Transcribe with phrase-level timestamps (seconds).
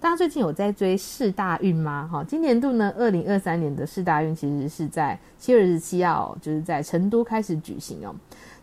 [0.00, 2.08] 大家最近有在追世大运吗？
[2.10, 8.14] 哈，今年度呢，二零二三年的世大运其实是在七月二十七号，就是在成都开始举行哦。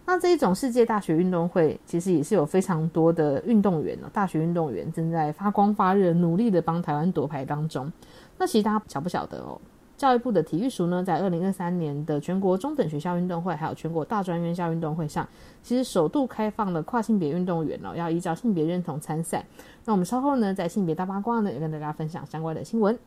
[0.08, 7.92] 那这一种世界大学运动会，其实也是有非常多的运动员哦，大学运动员正在发光发热，努力的帮台湾夺牌当中。
[8.40, 9.62] 那其实大家晓不晓得哦？
[9.98, 15.28] 教育部的体育署呢，在二零二三年的全国中等学校运动会，还有全国大专院校运动会上，
[15.64, 19.44] 其实首度开放了跨性别运动员哦，要依照性别认同参赛。
[19.86, 22.98] 那我们稍后呢，在性别大八卦呢，也跟大家分享相关的新闻。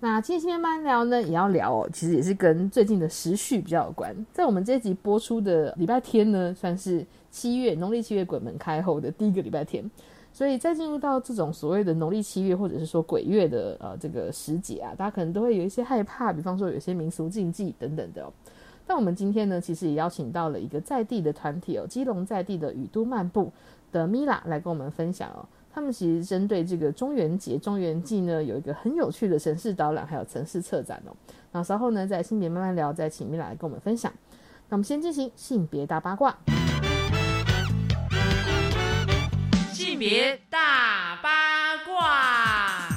[0.00, 4.14] 那今天新闻慢聊呢，也要聊哦，其实也是跟最近的时序比较有关。
[4.32, 9.90] 在我们这集播出的礼拜天呢，算是七月农历七月鬼门开后的第一个礼拜天，
[10.32, 18.30] 所以在进入到这种所谓的农历七月或者是说鬼月的呃这个时节啊，大家可能都会有一些害怕，比方说有些民俗禁忌等等的。
[18.86, 23.52] 但我们今天呢，其实也邀请到了一个在地的团体哦，基隆在地的雨都漫步
[23.92, 25.44] 的米拉来跟我们分享哦。
[25.70, 31.12] 他们其实针对这个中元节、中元祭呢，有一个很有趣的城市导览，还有城市策展哦。
[31.52, 34.10] 那稍后呢，在性别慢慢聊，再请米拉来跟我们分享。
[34.70, 36.36] 那我们先进行性别大八卦。
[39.98, 42.88] 别大八卦。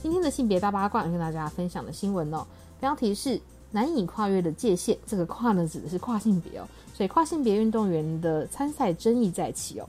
[0.00, 2.46] 今天的性别大八卦跟大家分享的新闻哦，
[2.78, 3.40] 标题是
[3.72, 4.96] 难以跨越的界限。
[5.04, 6.68] 这个跨呢，指的是跨性别哦。
[6.94, 9.88] 所以跨性别运动员的参赛争议再起哦，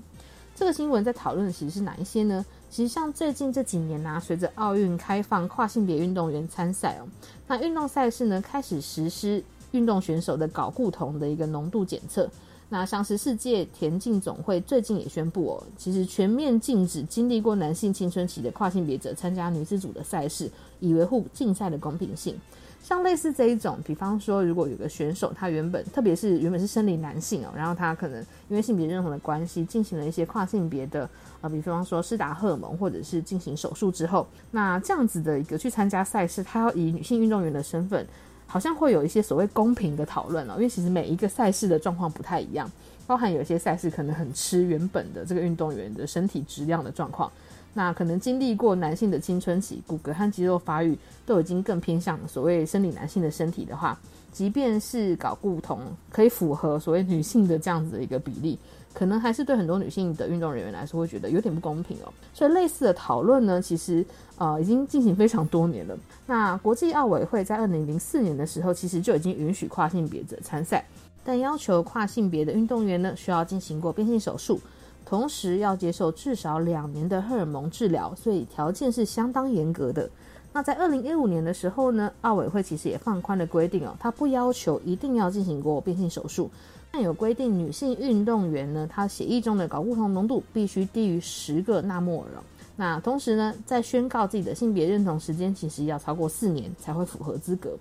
[0.55, 2.43] 这个新闻在讨论的其实是哪一些呢？
[2.71, 7.05] 其实像最近这几年呢，随着奥运开放跨性别运动员参赛哦，
[7.45, 12.27] 那运动赛事呢开始实施运动选手的睾固酮的一个浓度检测。
[12.69, 20.49] 那像是世界田径总会最近也宣布哦，其实全面禁止经历过男性青春期的跨性别者参加女子组的赛事，
[20.79, 22.39] 以维护竞赛的公平性。
[22.81, 31.07] 像类似这一种，比方说，如果有个选手，他原本特别是原本是生理男性哦，然后他可能因为性别认同的关系，进行了一些跨性别的
[31.41, 38.07] 呃，比方说施打荷尔蒙或者是进行手术之后，那这样子的一个去参加赛事，他要以女性运动员的身份，
[38.51, 42.69] 好像会有一些所谓公平的讨论哦，因为其实每一个赛事的状况不太一样，
[43.05, 47.31] 包含有些赛事可能很吃原本的这个运动员的身体质量的状况。
[47.75, 53.95] 那可能经历过男性的青春期，骨骼和肌肉发育都已经更偏向所谓生理男性的身体的话，
[54.31, 55.79] 即便是搞固酮
[56.11, 58.57] 可以符合所谓女性的这样子的一个比例，
[58.93, 62.11] 可能还是对很多女性的运动人员来说会觉得有点不公平哦。
[62.33, 64.05] 所以类似的讨论呢，其实
[64.37, 65.97] 呃已经进行非常多年了。
[66.25, 70.85] 那国际奥委会在二零零四年的时候，其实就已经允许跨性别者参赛，
[71.23, 74.59] 但要求跨性别的运动员呢需要进行过变性手术。
[75.05, 80.07] 同时要接受至少两年的荷尔蒙治疗，所以条件是相当严格的。
[80.51, 86.49] 那在二零一五年的时候呢，奥委会其实也放宽了规定哦，它不要求一定要进行过变性手术，
[86.91, 92.29] 但有规定女性运动员呢，她血液中的睾固酮浓度必须低于十个纳摩尔。
[92.75, 97.77] 那同时呢，在宣告自己的性别认同时间，其实要超过四年才会符合资格。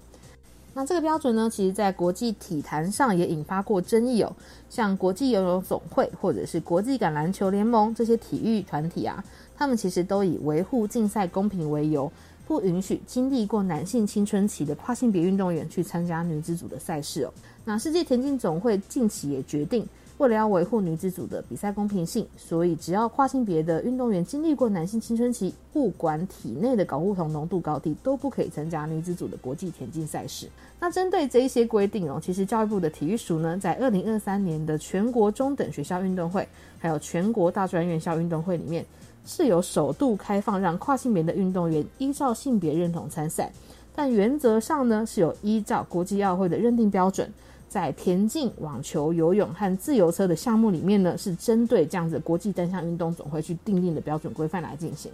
[0.74, 4.32] 那这个标准呢，其实在国际体坛上也引发过争议哦。
[4.68, 9.24] 像国际游泳总会或者是国际橄榄球联盟这些体育团体啊，
[9.56, 12.12] 他们其实都以维护竞赛公平为由，
[12.48, 17.32] 不允许经历过男性青春期的跨性别运动员去参加女子组的赛事哦。
[17.62, 19.86] 那世界田径总会近期也决定。
[20.16, 30.48] 为了要维护女子组的比赛公平性，所以只要跨性别的运动员经历过男性青春期，不管体内的睾固酮浓度高低，都不可以参加女子组的国际田径赛事。
[30.80, 36.48] 那针对这一些规定哦，其实教育部的体育署呢，在二零二三年的全国中等学校运动会，
[36.80, 38.84] 还有全国大专院校运动会里面，
[39.28, 43.52] 是有首度开放让跨性别的运动员依照性别认同参赛，
[43.94, 47.30] 但原则上呢，是有依照国际奥会的认定标准。
[47.68, 55.12] 在田径、网球、游泳和自由车的项目里面呢，是针对这样子国际单项运动总会去定定的标准规范来进行。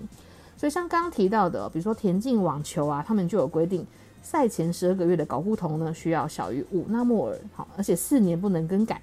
[0.57, 3.85] 所以像刚刚提到的，比如说田径、网球啊，他们就有规定，
[4.23, 9.03] 赛前十二个月的睾固酮呢需要小于五纳摩尔，好，而且四年不能更改。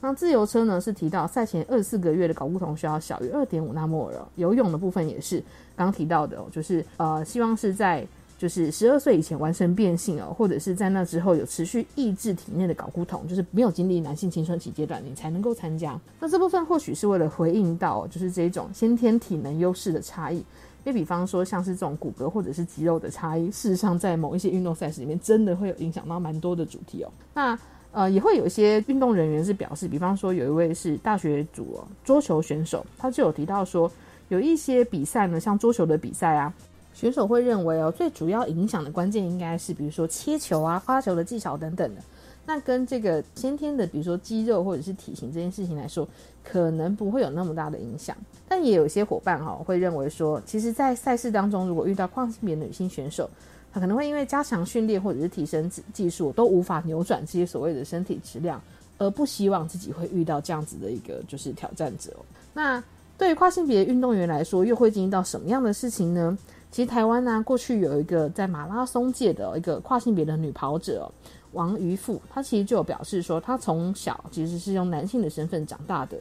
[0.00, 4.14] 那自由车呢是提到赛前二十四个月的睾固酮需要小于二点五纳摩尔。
[4.36, 5.42] 游泳的部分也是
[5.76, 8.06] 刚提到的，就是呃，希望是在
[8.38, 16.00] 就是十二岁以前完成变性哦，或者是在那之后有持续抑制体内的睾固酮，就是没有经历男性青春期阶段，你才能够参加。
[16.18, 20.44] 那这部分或许是为了回应到就是这种先天体能优势的差异，因
[20.86, 27.10] 为比方说像是这种骨骼或者是肌肉的差异，事实上在某一些运动赛事里面真的会有影响到蛮多的主题哦。
[27.34, 27.58] 那
[27.92, 33.90] 呃，也会有一些运动人员是表示，比方说有一位是大学组哦，桌球选手，他就有提到说，
[34.28, 36.54] 有一些比赛呢，像桌球的比赛啊，
[36.94, 42.00] 选手会认为哦，最主要影响的关键应该是，比如说切球啊、发球的技巧等等的。
[42.46, 46.08] 那跟这个先天的，比如说肌肉或者是体型这件事情来说，
[46.42, 48.16] 可能不会有那么大的影响。
[48.48, 53.28] 但也有一些伙伴哈，会认为说，其实，在赛事当中，如果遇到跨性别女性选手，
[53.72, 58.60] 他可能会因为加强训练或者是提升技术，都无法扭转这些所谓的身体质量，
[58.98, 62.10] 而不希望自己会遇到这样子的一个就是挑战者。
[62.52, 62.82] 那
[63.16, 66.36] 对于跨性别运动员来说，又会经历到什么样的事情呢？
[66.70, 71.10] 其实台湾呢，过去有一个在马拉松界的一个跨性别的女跑者
[71.52, 76.16] 王瑜富，她其实就有表示说，她从小其实是用男性的身份长大的。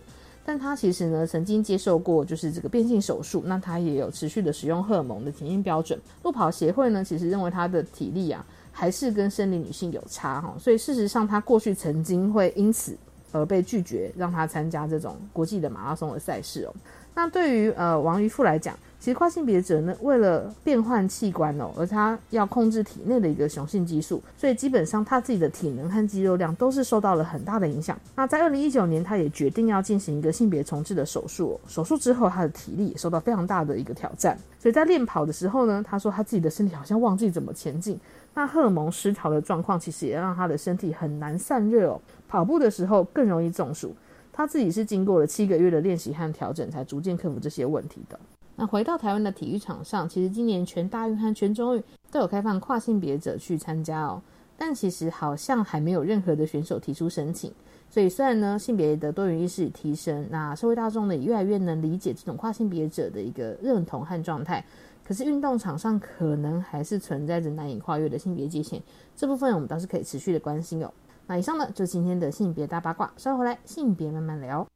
[0.50, 6.00] 但他其实呢，曾经接受过就是这个变性手术，那他也有持续的使用荷尔蒙的检验标准。
[6.24, 12.98] 路跑协会呢，其实认为他的体力啊，还是跟生理女性有差哈，所以事实上他过去曾经会因此
[13.32, 16.74] 而被拒绝让他参加这种国际的马拉松的赛事哦。
[17.14, 27.98] 那对于呃王于富来讲，其实跨性别者呢，为了变换器官哦，而他要控制体内的一个雄性激素，所以基本上他自己的体能和肌肉量都是受到了很大的影响。
[28.14, 31.58] 那在二零一九年，他也决定要进行一个性别重置的手术。
[31.66, 34.38] 手术之后，他的体力也受到非常大的一个挑战。
[34.60, 37.98] 所以在练跑的时候呢，他说他自己的身体好像忘记怎么前进。
[38.34, 42.02] 那荷尔蒙失调的状况，其实也让他的身体很难散热哦。
[42.28, 43.96] 跑步的时候更容易中暑。
[44.34, 48.20] 他自己是经过了七个月的练习和调整，才逐渐克服这些问题的。
[48.60, 54.22] 那回到台湾的体育场上，其实今年全大运和全中运都有开放跨性别者去参加哦，
[54.58, 57.50] 但其实好像还没有任何的选手提出申请。
[57.90, 64.62] 所以虽然呢性别的多元意识提升，那社会大众呢也越来越能理解这种跨性别者的一个认同和状态，
[65.06, 68.84] 可是运动场上可能还是存在着难以跨越的性别界限，
[69.16, 70.92] 这部分我们倒是可以持续的关心哦。
[71.28, 74.68] 那以上呢就是今天的性别大八卦，稍后回来性别慢慢聊。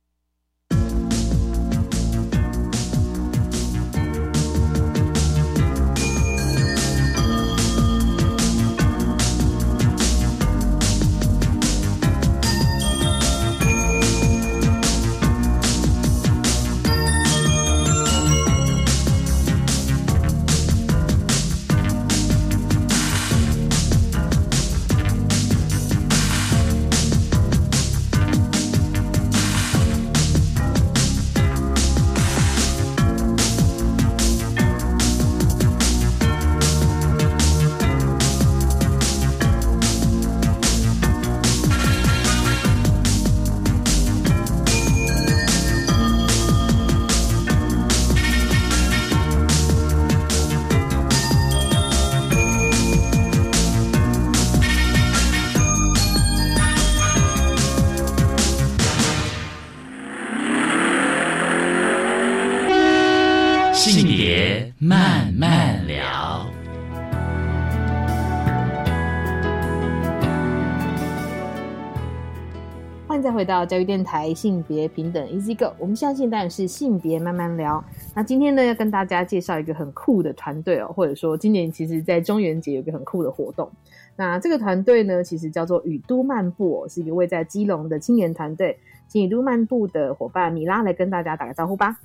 [73.44, 77.84] 回到教育电台性别平等 Easy Go，我们相信当然是性别慢慢聊。
[78.16, 83.70] 那今天呢，要跟大家介绍一个很酷的团队哦，或者说今年其实在中元节有一个很酷的活动。
[84.16, 88.80] 那这个团队呢，其实叫做雨都漫步哦，是一个位在基隆的青年团队。
[89.10, 91.98] 请雨都漫步的伙伴米拉来跟大家打个招呼吧。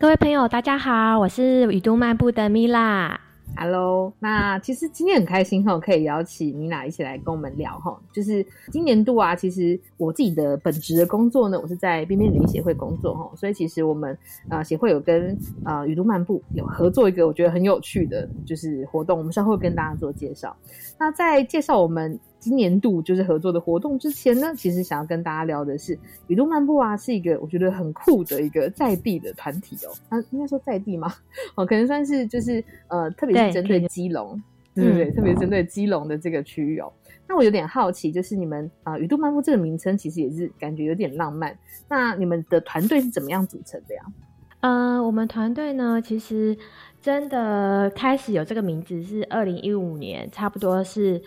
[0.00, 3.20] 各位朋友，大家好，我是雨都漫步的米拉。
[3.54, 7.96] Hello，那其实今天很开心哈，可以邀请米娜一起来跟我们聊哈。
[8.12, 14.16] 就是今年度啊，其实我自己的本职的工作呢，我是在边边女协会工作哈，所以其实我们
[14.48, 20.56] 呃协会有跟呃雨都漫步有合作一个我觉得很有趣的就是活动，我们稍后会跟大家做介绍。
[20.98, 25.96] 那在介绍我们今年度就是合作的活动之前呢，其实想要跟大家聊的是
[26.26, 29.94] 雨都漫步啊，是一个我觉得很酷的一个在地的团体哦。
[30.08, 31.14] 啊，应该说在地嘛？
[31.54, 34.42] 哦，可能算是就是呃，特别是针对基隆，
[34.74, 35.04] 对不对？
[35.04, 36.92] 嗯特别针对基隆的这个区域哦。
[37.28, 41.56] 那我有点好奇，就是你们啊，雨都漫步这个名称其实也是感觉有点浪漫。
[41.88, 44.02] 那你们的团队是怎么样组成的呀？
[44.62, 46.56] 呃，我们团队呢，其实
[47.00, 51.20] 真的开始有这个名字是二零一五年，差不多是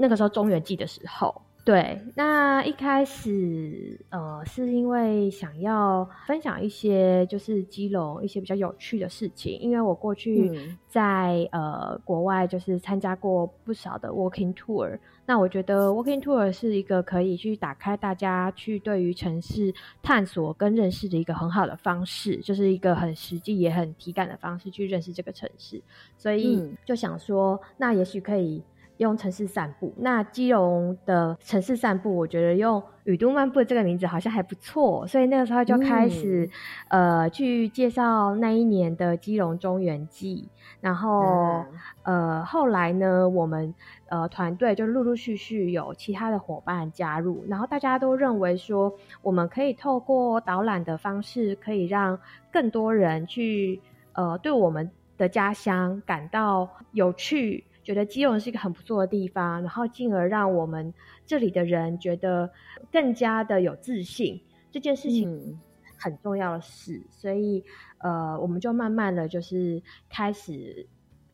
[0.00, 1.42] 那个时候中原季的时候。
[1.62, 25.80] 对，那一开始呃，是因为想要分享一些就是基隆一些比较有趣的事情，因为我过去嗯在、呃国外就是参加过不少的 walking tour，那我觉得 walking tour 是一个可以去打开大家去对于城市探索跟认识的一个很好的方式，就是一个很实际也很体感的方式去认识这个城市，
[26.16, 28.62] 所以嗯就想说，那也许可以。
[29.00, 36.48] 用城市散步，那基隆的城市散步，我觉得用“雨都漫步”这个名字好像还不错，所以那个时候就开始、
[36.88, 40.50] 呃去介绍那一年的基隆中原季，
[40.82, 41.66] 然后、啊
[42.02, 43.74] 呃后来呢，我们
[44.10, 48.92] 呃团队就陆陆续续有其他的伙伴加入，然后大家都认为说，
[49.22, 52.18] 我们可以透过导览的方式，可以让
[52.52, 53.80] 更多人去
[54.12, 57.64] 呃对我们的家乡感到有趣。
[57.82, 60.92] 觉得基隆是一个很不错的地方，然后进而让我们
[61.26, 62.50] 这里的人觉得
[62.92, 64.40] 更加的有自信。
[64.70, 65.58] 这件事情嗯
[65.98, 67.62] 很重要的事，所以
[67.98, 70.86] 呃，我们就慢慢的就是开始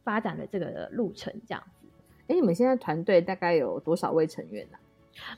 [0.02, 1.86] 发展了这个路程，这样子。
[2.28, 4.78] 哎，你们现在团队大概有多少位成员呢、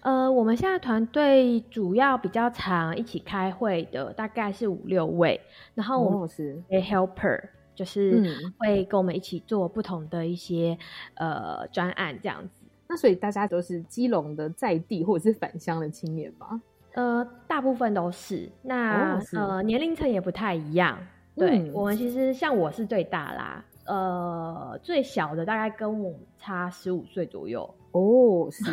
[0.01, 5.39] 呃，我们现在团队主要比较常一起开会的大概是五六位，
[5.75, 10.77] 然后我们哦，是，a helper，就是嗯会跟我们一起做不同的一些
[11.15, 12.65] 呃专案这样子。
[12.89, 16.61] 那所以大家都是基隆的在地或者是返乡的青年吧？
[16.95, 18.51] 呃，大部分都是。
[18.63, 20.99] 那、呃，年龄层也不太一样。
[21.37, 27.63] 对、嗯我们其实像我是最大啦，呃，最小的大概跟我们差十五岁左右。
[27.93, 28.65] 哦，是，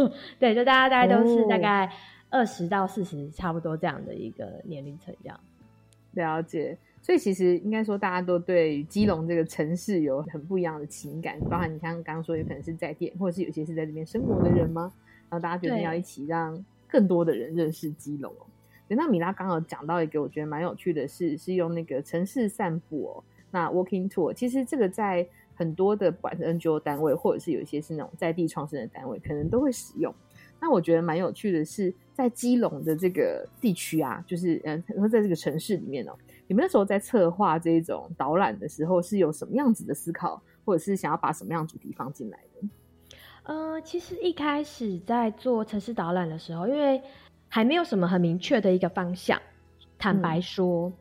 [0.40, 1.92] 对，就大家大概都是哦大概
[2.30, 5.38] 二十到四十，差不多这样的一个年龄层这样。
[6.12, 6.78] 了解。
[7.04, 14.90] 所以其实应该说，大家都对基隆这个城市有很不一样的情感，包含你像刚刚说，有可能是在店，或者是有些是在这边生活的人吗？
[15.28, 18.46] 然后大家决定要一起让更多的人认识基隆哦。
[18.88, 30.10] 对那米拉刚好讲到一个我觉得蛮有趣的事，是用那个城市散步哦，那 walking tour，其实这个在很多的不管是 NGO 单位，或者是有一些是那种在地创生的单位，可能都会使用。
[30.64, 36.16] 那我觉得蛮有趣的是，在基隆的这个地区啊，就是嗯，说在这个城市里面哦，
[36.46, 42.68] 你们那时候在策划这种导览的时候，是有什么样子的思考，或者是想要把什么样主题放进来的？
[43.42, 47.02] 呃，其实一开始在做城市导览的时候，因为
[47.50, 49.38] 还没有什么很明确的一个方向，
[49.98, 50.92] 坦白嗯说，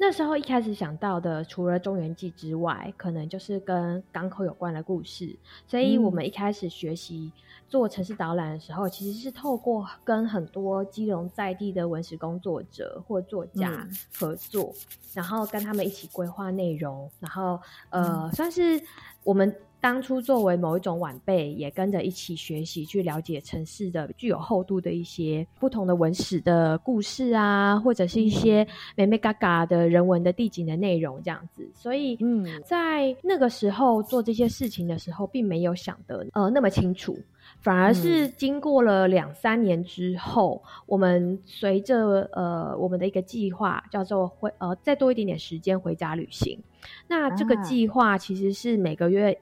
[0.00, 5.36] 那时候一开始想到的，除了中原记之外，可能就是跟港口有关的故事。
[5.66, 7.32] 所以我们一开始学习
[7.68, 13.96] 做城市导览的时候，其实是透过跟很多基隆在地的文史工作者或作家嗯。
[14.16, 14.72] 合作，
[15.12, 18.80] 然后跟他们一起规划内容，然后呃，算是
[19.24, 28.66] 我们当初作为某一种晚辈，也跟着一起学习，去了解城市的具有厚度的一些不同的文史的故事啊，或者是一些
[28.96, 31.68] 美美嘎嘎的人文的地景的内容这样子。
[31.74, 37.18] 所以，嗯在那个时候做这些事情的时候，并没有想得呃那么清楚。
[37.60, 46.60] 反而是经过了两三年之后，我们随着呃我们的一个计划叫做回呃再多一点点时间回家旅行。
[47.08, 49.36] 那这个啊计划其实是每个月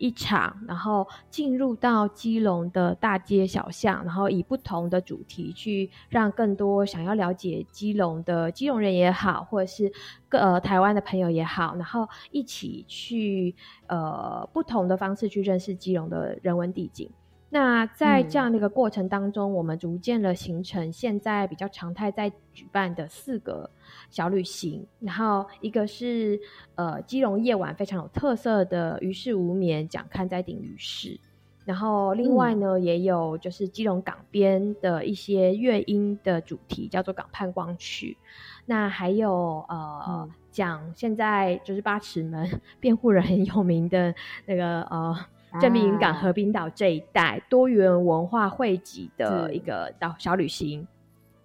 [0.00, 9.92] 一场，然后进入到基隆的大街小巷，然后以不同的主题去让更多想要了解基隆的基隆人也好，或者是
[10.26, 13.54] 各呃台湾的朋友也好，然后一起去
[13.88, 17.10] 呃不同的方式去认识基隆的人文地景。
[17.50, 23.68] 那在这样的一个过程当中，我们逐渐的形成现在比较常态在举办的四个
[24.08, 26.40] 小旅行，然后一个是
[26.76, 31.18] 呃基隆夜晚非常有特色的于世无眠讲看在顶于市，
[31.64, 38.16] 然后另外呢、也有就是基隆港边的一些乐音的主题叫做港畔光曲，
[38.64, 40.04] 那还有呃。
[40.08, 40.30] 嗯。
[40.52, 44.12] 讲现在就是八尺门 辩护人很有名的
[44.46, 45.16] 那个呃
[45.58, 50.86] 正滨云港、啊河滨岛这一带多元文化汇集的一个岛小旅行。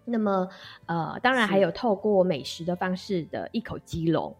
[0.03, 0.47] 那么，
[0.85, 4.35] 呃，当然还有透过美食的方式的一口鸡笼，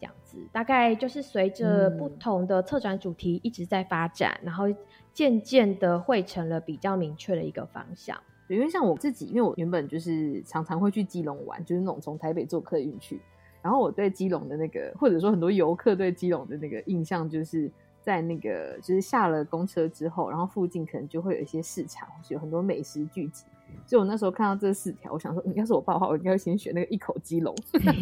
[0.00, 4.64] 这样子，大概就是随着嗯不同的策展主题一直在发展，然后
[5.12, 8.18] 渐渐的汇成了比较明确的一个方向。
[8.48, 13.20] 对，因为像我自己，因为我原本就是常常会去基隆玩，就是那种从台北坐客运去。
[13.62, 17.70] 然后我对基隆的那个，或者说很多游客对基隆的那个印象，就是
[18.04, 23.44] 在那个就是下了公车之后，然后附近可能就会有一些市场，有很多美食聚集。
[23.86, 27.52] 所以我那时候看到这四条，我想说，嗯要是我爸的话，我应该会先选那个一口鸡笼，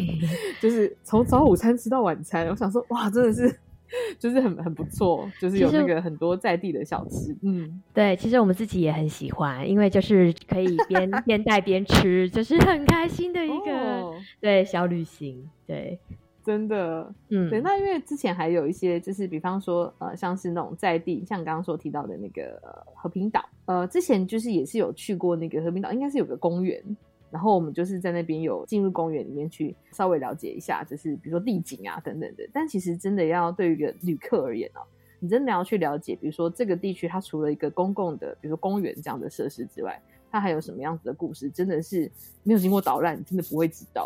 [0.61, 2.47] 就是从早午餐吃到晚餐。
[2.49, 3.59] 我想说，哇，真的是
[4.19, 15.49] 就是很很不错，就是有那个很多在地的小吃，嗯，对，其实我们自己也很喜欢，因为就是可以边 边带边吃，就是很开心的一个、哦对小旅行。
[15.65, 15.97] 对，
[16.43, 26.83] 真的，嗯，对，那因为之前还有一些，就是比方说，呃，像是那种在地，像刚刚所提到的那个、呃、和平岛，呃，之前就是也是有去过那个和平岛，应该是有个公园，
[27.31, 32.43] 然后我们就是在那边有进入公园里面去稍微了解一下，就是比如说地景啊等等的。
[32.51, 34.83] 但其实真的要对于一个旅客而言哦，
[35.19, 39.97] 你真的要去了解，比如说这个地区它除了一个公共的，比如说公园这样的设施之外，
[40.29, 42.11] 它还有什么样子的故事，真的是
[42.43, 44.05] 没有经过导览，你真的不会知道。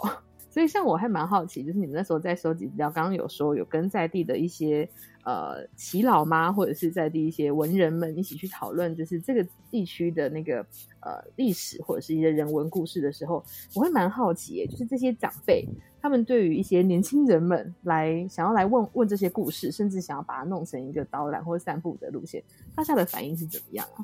[0.57, 4.89] 所以，像我还蛮好奇，就是你们那时候在收集资料，刚刚有说有跟在地的一些
[5.23, 10.65] 呃耆老妈，或者是在地一些文人们一起去讨论，就是这个地区的那个
[11.01, 13.45] 呃历史或者是一些人文故事的时候，
[13.75, 15.63] 我会蛮好奇耶，就是这些长辈
[16.01, 24.03] 他们对于一些年轻人们来想要来问问这些故事，甚至想要把它弄成一个导览或散步的路线，大家的反应是怎么样啊？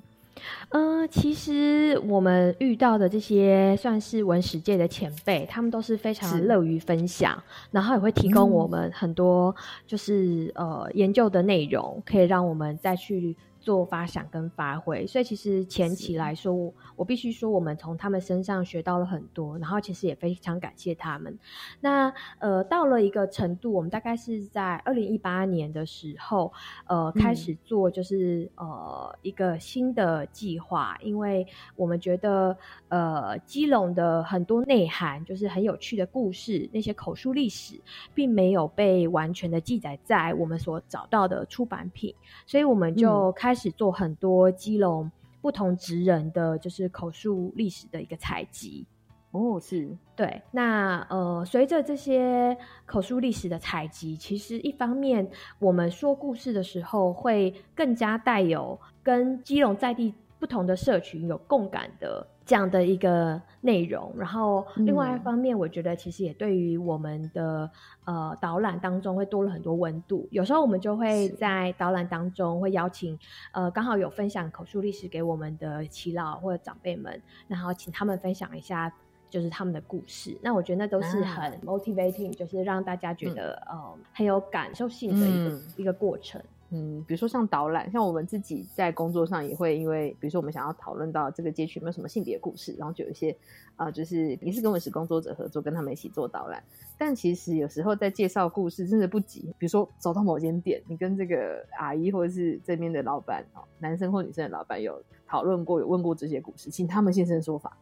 [0.70, 8.52] 呃，其实我们遇到的这些算是文史界的前辈，他们都是非常乐于分享，然后也会提供嗯。
[8.52, 15.06] 我们很多就是、呃研究的内容，可以让我们再去做发想跟发挥。
[15.08, 21.38] 所以其实前期来说，我我必须说，我们从他们身上学到了很多，然后其实也非常感谢他们。
[21.80, 26.52] 那呃，到了一个程度，我们大概是在二零一八年的时候，
[26.88, 27.36] 呃，开嗯。
[27.36, 32.56] 始做就是、呃一个新的计划，因为我们觉得
[32.90, 37.80] 呃基隆的很多内涵，就是很有趣的故事，那些口述历史，
[38.14, 42.14] 并没有被完全的记载在我们所找到的出版品，
[42.46, 48.86] 所以我们就开始做很多基隆不同职人的，就是口述历史的一个采集。
[49.32, 52.56] 哦，是，对，那呃，随着这些
[52.86, 64.14] 口述历史的采集，其实一方面我们说故事的时候，会更加带有跟基隆在地不同的社群有共感的这样的一个内容。
[64.18, 67.70] 然后另外一嗯方面，我觉得其实也对于我们的
[68.06, 70.28] 呃导览当中会多了很多温度。
[70.32, 73.18] 有时候我们就会在导览当中会邀请
[73.52, 78.94] 呃刚好有分享口述历史给我们的耆老或者长辈们，然后请他们分享一下。
[79.30, 86.40] 就是他们的故事，那我觉得那都是啊很 motivating，、就是让大家觉得、呃很有感受性的一个、嗯一个过程。
[86.76, 93.36] 嗯，比如说像导览，像我们自己在工作上也会因为，比如说我们想要讨论到这个街区有没有什么性别故事，然后就有一些
[93.76, 96.64] 啊、就是也是跟文史工作者合作，跟他们一起做导览。
[96.98, 107.78] 但其实有时候在介绍故事真的不急，比如说走到某间店，你跟这个阿姨或者是这边的老板哦，男生或女生的老板有讨论过，有问过这些故事，请他们现身说法。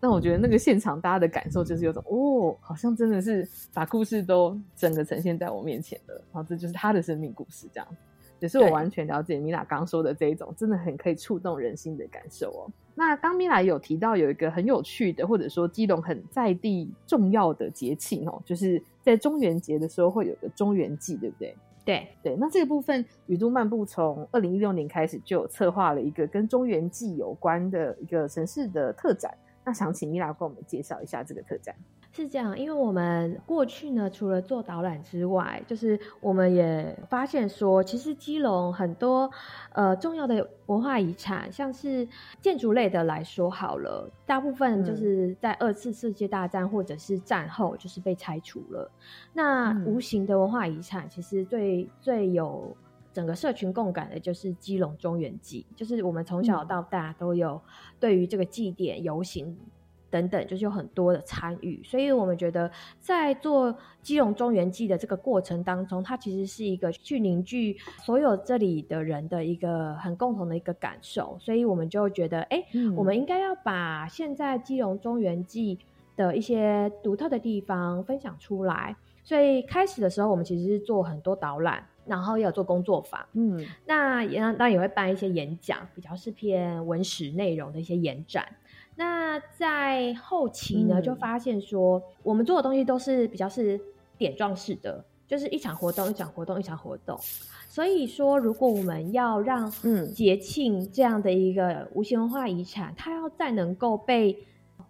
[0.00, 7.86] 那我觉得那个现场大家的感受就是有种哦，好像真的是把故事都整个呈现在我面前了，然后这就是他的生命故事这样。
[8.42, 12.66] 也是我完全了解米娜刚说的这一种，真的很可以触动人心的感受哦。
[12.92, 21.54] 那刚米娜有提到有一个很有趣的，或者说基隆很在地重要的节庆哦，就是在中元节的时候会有个中元祭，对不对？
[21.84, 29.32] 对，对，那这个部分雨都漫步从二零一六年开始就有策划了一个跟中元祭有关的一个城市的特展。
[29.64, 31.72] 那想请米娜跟我们介绍一下这个特展。
[32.14, 39.30] 是这样，因为我们过去呢，除了做导览之外，就是我们也发现说，其实基隆很多
[39.72, 42.06] 呃重要的文化遗产，像是
[42.42, 48.90] 建筑类的来说好了，大部分就是在二次世界大战或者是战后就是被拆除了。
[49.32, 49.86] 那嗯。
[49.86, 52.76] 无形的文化遗产，其实最最有
[53.12, 56.66] 整个社群共感的就是基隆中原祭，就是我们从小嗯。
[56.68, 57.60] 到大都有
[57.98, 59.56] 对于这个祭典游行
[60.12, 62.70] 等等，就是有很多的参与，所以我们觉得
[63.00, 75.78] 在做基隆中原记的这个过程当中，它其实是一个去凝聚所有这里的人的一个很共同的一个感受，所以我们就觉得，哎、嗯我们应该要把现在基隆中原记
[76.14, 78.94] 的一些独特的地方分享出来。
[79.24, 83.24] 所以开始的时候，我们其实是做很多导览，然后也有做工作坊。
[83.34, 88.44] 嗯那也当然也会办一些演讲，比较是偏文史内容的一些延展。
[88.94, 93.80] 那在后期呢，嗯就发现说，我们做的东西都是比较是
[94.18, 97.18] 点状式的，就是一场活动一场活动一场活动。
[97.68, 104.36] 所以说，如果我们要让嗯节庆这样的一个无形文化遗产，它要再能够被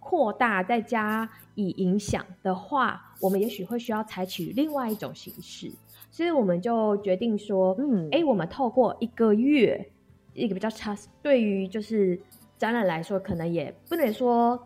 [0.00, 5.70] 扩大、再加以影响的话，我们也许会需要采取另外一种形式。
[6.10, 9.88] 所以我们就决定说，嗯哎、我们透过一个月，
[10.34, 12.20] 一个比较长，对于就是
[12.62, 14.56] 展览来说，可能也不能说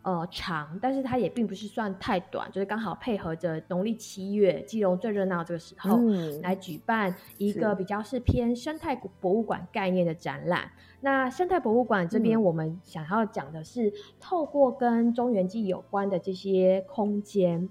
[0.00, 10.70] 呃长，但是它也并不是算太短，就是刚好配合着农历七月基隆最热闹这个时候，嗯来举办一个比较是偏生态博物馆概念的展览。
[11.02, 17.68] 那生态博物馆这边，嗯我们想要讲的是，透过跟中原记有关的这些空间，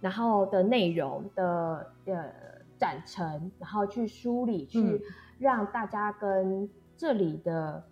[0.00, 2.32] 然后的内容的呃
[2.78, 5.00] 展陈，然后去梳理，去嗯
[5.40, 7.82] 让大家跟这里的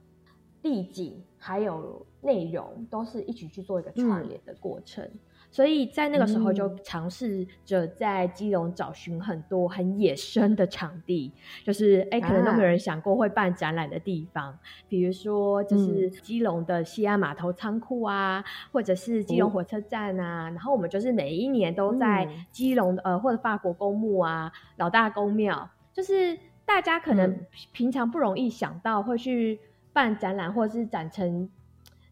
[0.64, 5.07] 地景还有内容都是一起去做一个串嗯联的过程。
[5.50, 11.31] 所以在那个时候就嗯尝试着在基隆找寻很多很野生的场地，
[11.62, 29.61] 就是哎，可能都没有啊人想过会办展览的地方，比如说就是嗯基隆的西安码头仓库啊，或者是基隆哦火车站啊，然后我们就是每一年都在嗯基隆的呃或者法国公墓啊、老大公庙，就是大家可能嗯平常不容易想到会去
[29.94, 31.48] 办展览或者是展成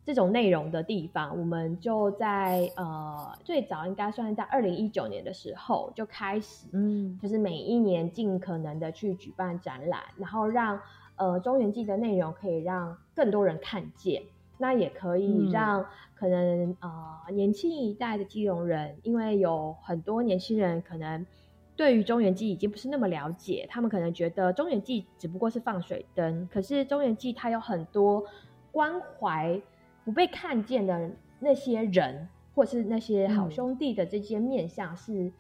[0.05, 10.81] 这种内容的地方，我们就在呃最早应该算是在二零一九年的时候就开始，嗯就是每一年尽可能的去举办展览，然后让
[11.16, 14.23] 呃中原记的内容可以让更多人看见，
[14.59, 21.27] 那也可以嗯让可能呃年轻一代的基隆人，因为有很多年轻人可能。
[21.76, 28.24] 对于中原记已经不是那么了解，他们可能觉得中原记只不过是放水灯，可是中原记它有很多
[28.70, 29.61] 关怀
[30.04, 33.50] 不被看见的那些人，或是那些好嗯。
[33.50, 35.32] 兄弟的这些面相是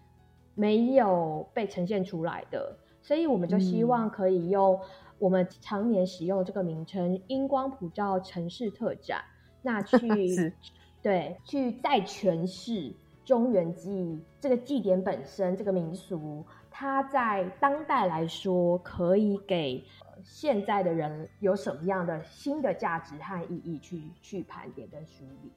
[0.54, 4.80] 没有被呈现出来的，所以我们就希望可以用
[5.18, 9.22] 我们常年使用这个名称“荧光普照城市特展”，
[9.62, 10.52] 那 去是。
[11.02, 25.50] 对去再诠释中原祭这个祭典本身这个民俗，它在当代来说可以给呃现在的人有什么样的新的价值和意义去去盘点跟梳理。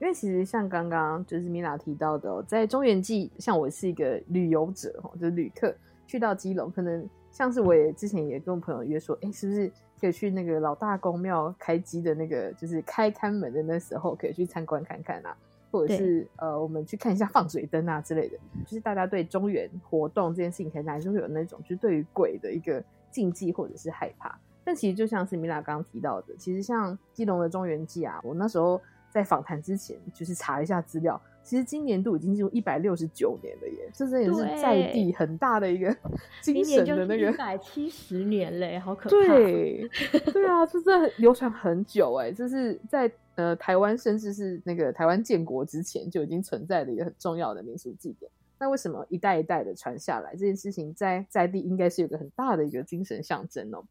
[0.00, 5.74] 因为其实像刚刚就是米娜提到的、在中原记，像我是一个旅游者哦，就是旅客
[6.06, 15.36] 去到基隆，可能像是我也之前也跟我朋友约说，哎，是不是可以去那个老大公庙开机的那个，就是开看门的那时候，可以去参观看看啊，
[15.70, 18.36] 或者是呃，我们去看一下放水灯啊之类的。
[18.64, 24.38] 就是大家对中原活动这件事情，可能还是会有那种就是对于鬼的一个禁忌或者是害怕。
[24.62, 28.80] 但其实就像是米拉刚刚提到的，其实像基隆的中原祭啊，我那时候
[29.10, 35.94] 在访谈之前就是查一下资料，其实今年度已经进入一百六十九年了耶，这真的是在地很大的一个
[36.40, 37.36] 精神的那个一。
[37.36, 39.10] 百七十年嘞，好可怕！
[39.10, 39.88] 对，
[40.32, 48.30] 对啊， 这真的流传很久哎，这是在呃台湾，甚至是那个台湾建国之前就已经存在的一个很重要的民俗祭典。
[48.58, 53.82] 那为什么一代一代的传下来，这件事情在在地应该是有个很大的一个精神象征哦。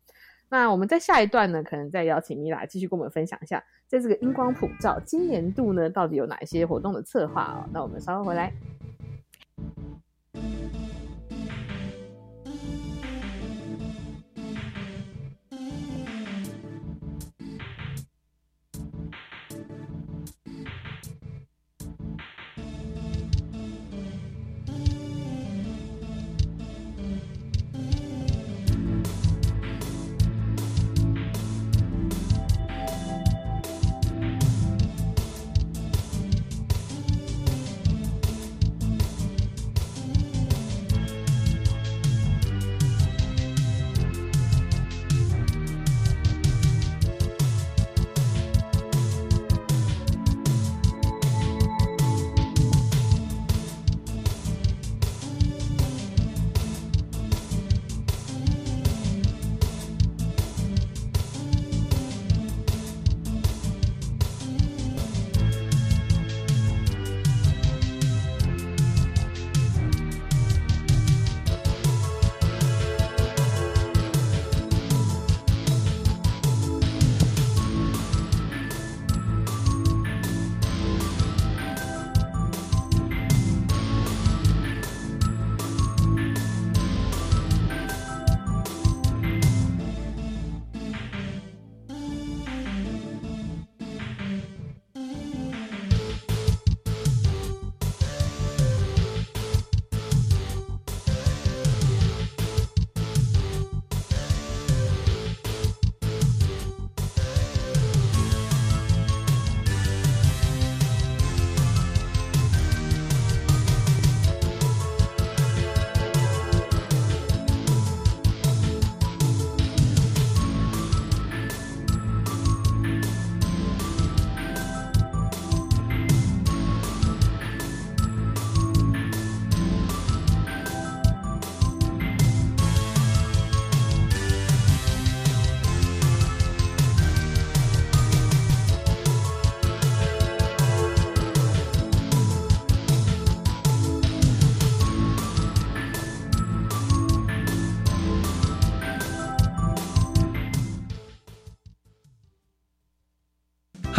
[0.49, 7.69] 那我们在下一段呢，可能再邀请米拉继续跟我们分享一下，在这个荧光普照今年度呢，到底有哪一些活动的策划哦？
[7.71, 8.51] 那我们稍后回来。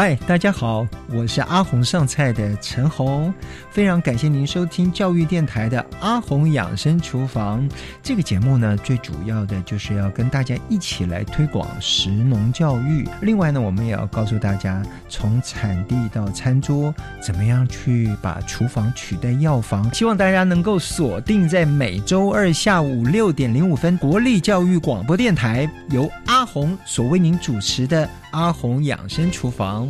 [0.01, 3.31] 嗨，大家好，我是阿红上菜的陈红，
[3.71, 7.69] 非常感谢您收听教育电台的阿红养生厨房
[8.03, 8.75] 这个节目呢。
[8.83, 13.07] 最主要的就是要跟大家一起来推广食农教育。
[13.21, 19.93] 另外呢，我们也要告诉大家，从产地到餐桌，怎么样去把厨房取代药房。
[19.93, 28.09] 希望大家能够锁定在每周二下午六点零五分，国立教育广播电台由阿红所为您主持的。
[28.33, 29.89] 阿红养生厨房，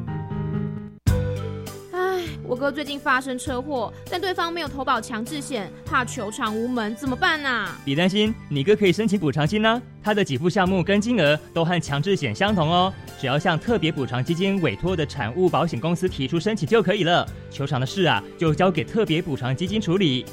[2.51, 7.79] 唉，我哥最近发生车祸，但对方没有投保强制险，怕求偿无门，怎么办啊？
[7.85, 9.81] 别担心，你哥可以申请补偿金呢。
[10.03, 17.25] 他的给付项目跟金额都和强制险相同哦，只要向特别补偿基金委托的产物保险公司提出申请就可以了。
[17.49, 20.25] 求偿的事啊，就交给特别补偿基金处理。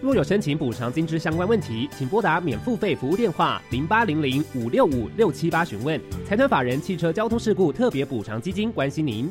[0.00, 6.00] 若有申请补偿金之相关问题，请拨打免付费服务电话零八零零五六五六七八询问。
[6.26, 9.30] 财团法人汽车交通事故特别补偿基金关心您。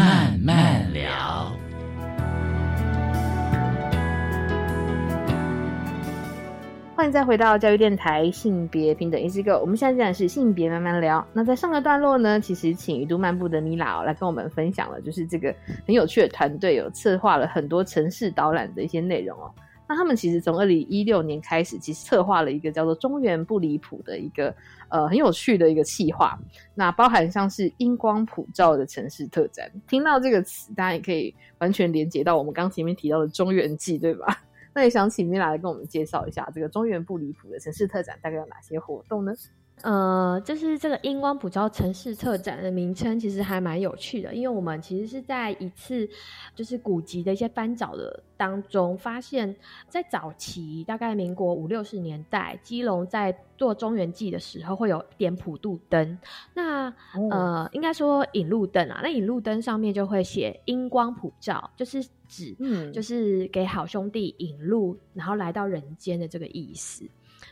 [0.00, 1.52] 慢慢聊。
[6.96, 11.22] 欢迎再回到教育电台性别平等 Easy Go，我们现在讲的是性别慢慢聊。
[11.34, 15.54] 那在上个段落呢，其实请鱼都漫步的米拉、来跟我们分享了，就是这个
[15.86, 19.52] 很有趣的团队有策划了很多城市导览的一些内容哦。
[19.90, 24.54] 那他们其实从二零一六年开始，其实策划了一个叫做“中原不离谱”的一个
[24.88, 26.38] 呃很有趣的一个企划，
[26.76, 29.68] 那包含像是荧光普照的城市特展。
[29.88, 34.44] 听到这个词，大家也可以完全连接到我们刚前面提到的中原记，对吧？
[34.72, 39.34] 那也想请米拉来跟我们介绍一下这个中原不离谱的城市特展大概有哪些活动呢？
[39.82, 46.08] 呃，就是这个荧光普照城市特展的名称，其实还蛮有趣的，因为我们其实是在一次
[46.54, 49.54] 就是古籍的一些翻找的当中，发现，
[49.88, 56.18] 在早期大概民国五六十年代，基隆在做中原记的时候，会有点普渡灯，
[56.54, 56.92] 那、
[57.30, 67.04] 呃，应该说引路灯啊，那引路灯上面就会写荧光普照，就是指，嗯就是给好兄弟引路，然后来到人间的这个意思。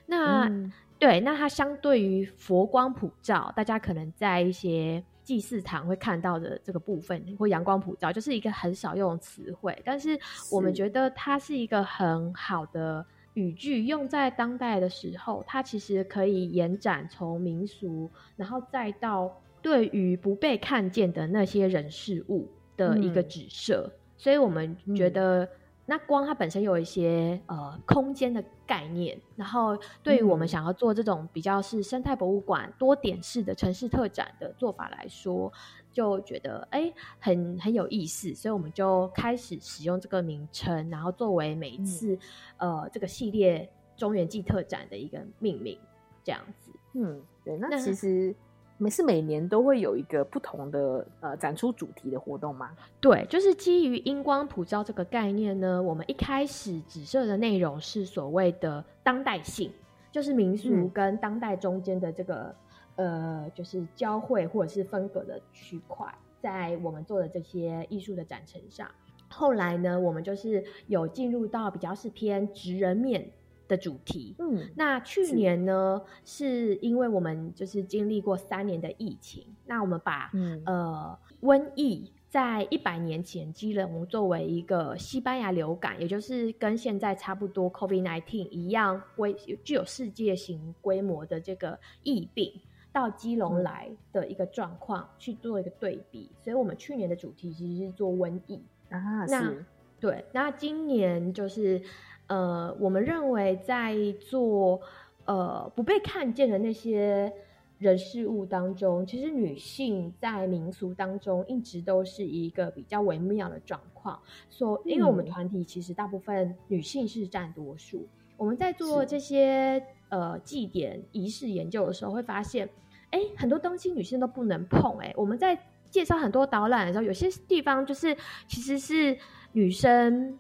[0.05, 10.19] 那、嗯对，那它相对于佛光普照，大家可能在一些祭祀堂会看到的这个部分，或阳光普照，就是一个很少用的词汇，但是
[10.51, 23.29] 我们是觉得它是一个很好的语句，用在当代的时候，它其实可以延展从民俗，然后再到对于不被看见的那些人事物的一个嗯。
[23.29, 25.49] 指涉，所以我们觉得。
[25.91, 30.49] 那光它本身有一些呃空间的概念，然后对于我们嗯。
[30.49, 35.51] 想要做这种比较是生态博物馆多点式的城市特展的做法来说，
[35.91, 42.19] 就觉得哎很很有意思，所以我们就开始使用这个名称，然后作为每一次、
[42.59, 45.79] 呃这个系列中原记特展的一个命名，
[46.23, 46.71] 这样子。
[46.93, 48.35] 嗯，对，那那其实
[48.79, 52.71] 每是每年都会有一个不同的呃展出主题的活动吗？
[53.01, 59.71] 对，就是基于荧光普照这个概念呢，我们一开始指涉的内容是所谓的当代性，
[60.13, 62.55] 就是民俗嗯跟当代中间的这个、
[62.95, 66.07] 呃，就是交汇或者是分隔的区块，
[66.41, 68.89] 在我们做的这些艺术的展陈上。
[69.29, 73.29] 后来呢，我们就是有进入到比较是偏职人面
[73.69, 80.61] 的主题，嗯，那去年呢，是因为我们就是经历过三年的疫情，那我们把、嗯。
[80.67, 92.53] 呃瘟疫在一百年前基隆作为一个西班牙流感，也就是跟现在差不多 COVID-19 一样规具有世界型规模的这个疫病，
[92.91, 96.29] 到基隆来的一个状况去做一个对比。
[96.43, 99.65] 所以我们去年的主题其实是做瘟疫啊，那是。
[100.01, 101.81] 对，那今年就是
[102.29, 104.81] 呃，我们认为在做
[105.25, 107.33] 呃不被看见的那些
[107.79, 114.21] 人事物当中，其实女性在民俗当中一直都是一个比较微妙的状况。
[114.49, 122.69] 所因为我们嗯团体其实大部分女性是占多数，我们在做这些呃祭典仪式研究的时候，会发现，
[123.11, 124.99] 哎，很多东西女性都不能碰。
[124.99, 125.59] 哎，我们在
[125.91, 128.15] 介绍很多导览的时候，有些地方就是
[128.47, 129.17] 其实是
[129.53, 130.39] 女生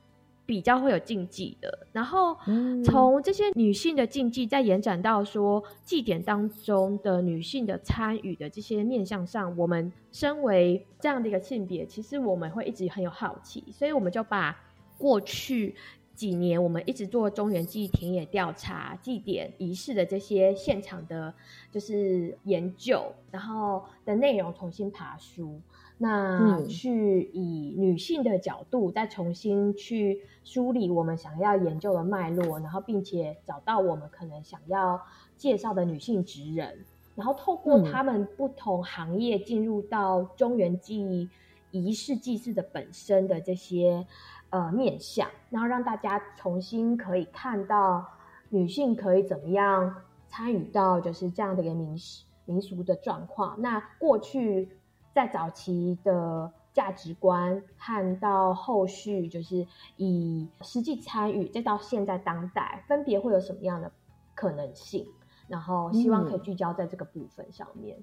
[0.48, 2.34] 比较会有禁忌的，然后
[2.82, 14.58] 从这些女性的禁忌再延展到说祭典当中的女性的参与的这些面向上，我们身为这样的一个性别，其实我们会一直很有好奇，所以我们就把
[14.96, 15.74] 过去。
[16.14, 21.32] 几年，我们一直做中原祭田野调查、祭典仪式的这些现场的，
[21.70, 25.60] 就是研究，然后的内容重新爬书，
[25.98, 35.00] 那嗯去以女性的角度再重新去梳理我们想要研究的脉络，然后并且找到我们可能想要
[35.36, 36.84] 介绍的女性职人，
[37.14, 41.28] 然后透过嗯他们不同行业进入到中原记忆
[41.70, 44.06] 仪式祭祀的本身的这些。
[44.50, 48.02] 呃，面向，然后让大家重新可以看到
[48.48, 49.94] 女性可以怎么样
[50.26, 53.60] 参与到就是这样的一个民俗民俗的状况。
[53.60, 54.77] 那过去
[55.14, 59.66] 在早期的价值观，和到后续就是
[59.96, 63.90] 以实际参与，再到现在当代，分别会有什么样的
[64.34, 65.06] 可能性？
[65.48, 67.96] 然后希望可以聚焦在这个部分上面。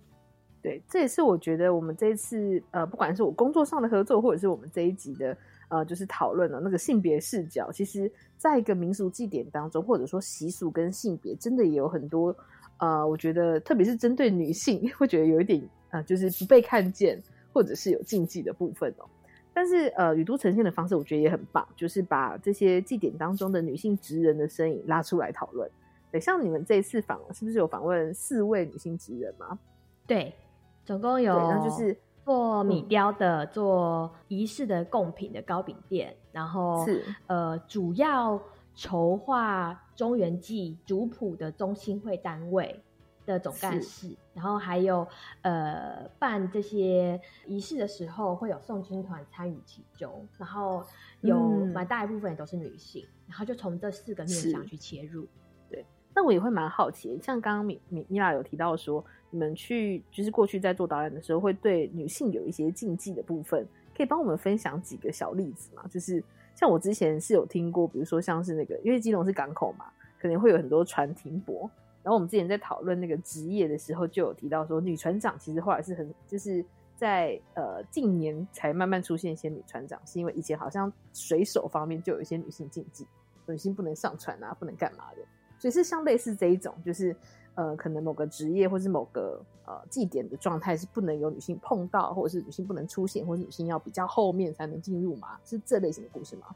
[0.61, 5.37] 对，这也是我觉得我们这一次呃，不管是我工作上的合作，或者是我们这一集的
[5.69, 12.35] 呃，就是讨论了那个性别视角，其实在一个民俗祭典当中，或者说习俗跟性别，真的也有很多
[12.79, 17.21] 呃，我觉得特别是针对女性， 会觉得有一点呃，就是不被看见，
[17.53, 19.05] 或者是有禁忌的部分哦。
[19.53, 25.69] 但是呃，宇都呈现的方式，我觉得也很棒，就是把这些祭典当中的女性职人的身影拉出来讨论。
[26.11, 29.57] 对，像你们这一次访，是不是有访问四位女性职人吗？
[30.07, 30.33] 对。
[30.85, 38.39] 总共有，那就是做米雕的、嗯、做仪式的贡品的糕饼店，然后是呃，主要
[38.75, 42.79] 筹划中原祭族谱的中心会单位
[43.25, 45.07] 的总干事，然后还有
[45.41, 50.83] 呃办这些仪式的时候会有诵经团参与其中，然后
[51.21, 51.37] 有
[51.73, 55.27] 蛮大一部分也都是女性，嗯、然后就从这四个面向去切入。
[55.69, 59.03] 对，那我也会蛮好奇，像刚刚米米米拉有提到说。
[59.31, 65.83] 你们去就是过去在做导演的时候，会对女性有一些禁忌的部分，可以帮我们分享几个小例子吗？
[65.89, 66.23] 就是
[66.55, 71.69] 像我之前是有听过，比如说像是那个，因为基隆是港口嘛，可能会有很多船停泊。
[72.05, 76.63] 然后我们之前在讨论那个职业的时候，就有提到说，女船长其实后来是很就是
[76.95, 83.07] 在呃近年才慢慢出现一些女船长，是因为以前好像水手方面就有一些女性禁忌，
[83.47, 85.21] 女性不能上船啊，不能干嘛的，
[85.57, 87.15] 所以是像类似这一种，就是。
[87.57, 95.39] 呃，可能某个职业或是某个呃祭典的状态是不能有女性碰到，或者是女性不能出现，或者女性要比较后面才能进入吗？
[95.45, 96.47] 是这类型的故事吗？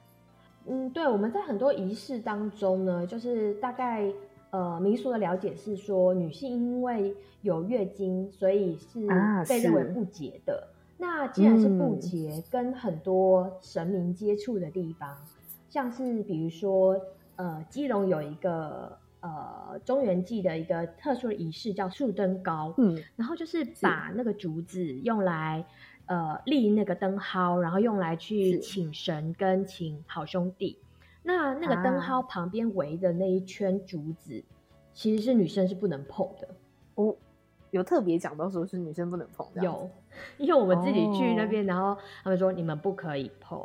[0.65, 4.13] 嗯，对，我们在很多仪式当中呢，就是大概
[4.51, 9.07] 呃民俗的了解是说，女性因为有月经，所以是
[9.47, 10.67] 被认为不洁的。
[10.71, 15.17] 啊、那既然是不洁，嗯、跟很多神明接触的地方，
[15.69, 16.99] 像是比如说
[17.35, 18.97] 呃基隆有一个。
[19.21, 25.65] 呃，中原祭的一个特殊的仪式叫树灯高，嗯，然后就是把那个竹子用来
[26.05, 30.77] 呃立那个灯蒿，然后用来去请神跟请好兄弟。
[31.29, 34.49] 那那个灯蒿旁边围的那一圈竹子，啊、
[34.93, 36.47] 其实是女生是不能碰的。
[36.95, 37.15] 哦，
[37.69, 39.89] 有特别讲到说是女生不能碰的，有，
[40.37, 43.59] 因为我们自己去那边，哦、然后他们说你们不可以碰。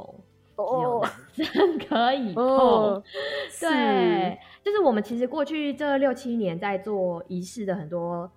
[0.56, 3.02] 只有男生 可以碰，哦、
[3.60, 8.30] 对，就是我们其实过去这六七年在做仪式的很多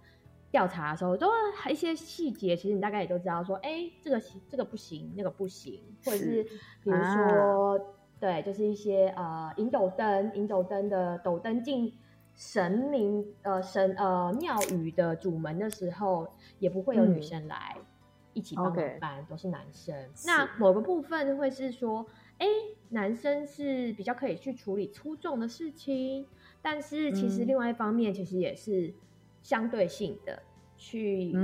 [0.50, 1.30] 调查的时候，都
[1.70, 7.82] 一些细节，其实你大概也都知道，说，哎、欸，这个行，这个不行，那个不行，或者是比如说，啊、
[8.20, 11.94] 对，就是一些呃引斗灯，引斗灯的斗灯进
[12.36, 16.28] 神明呃神呃庙宇的主门的时候，
[16.60, 17.76] 也不会有女生来。
[17.78, 17.86] 嗯
[18.34, 19.28] 一起帮忙办 Okay.
[19.28, 19.96] 都是男生，
[20.28, 22.06] 那某个部分会是说，
[22.38, 22.46] 哎，
[22.90, 26.28] 男生是比较可以去处理粗重的事情，
[26.62, 28.94] 但是其实另外一方面，其实也是
[29.42, 30.40] 相对性的
[30.76, 31.36] 去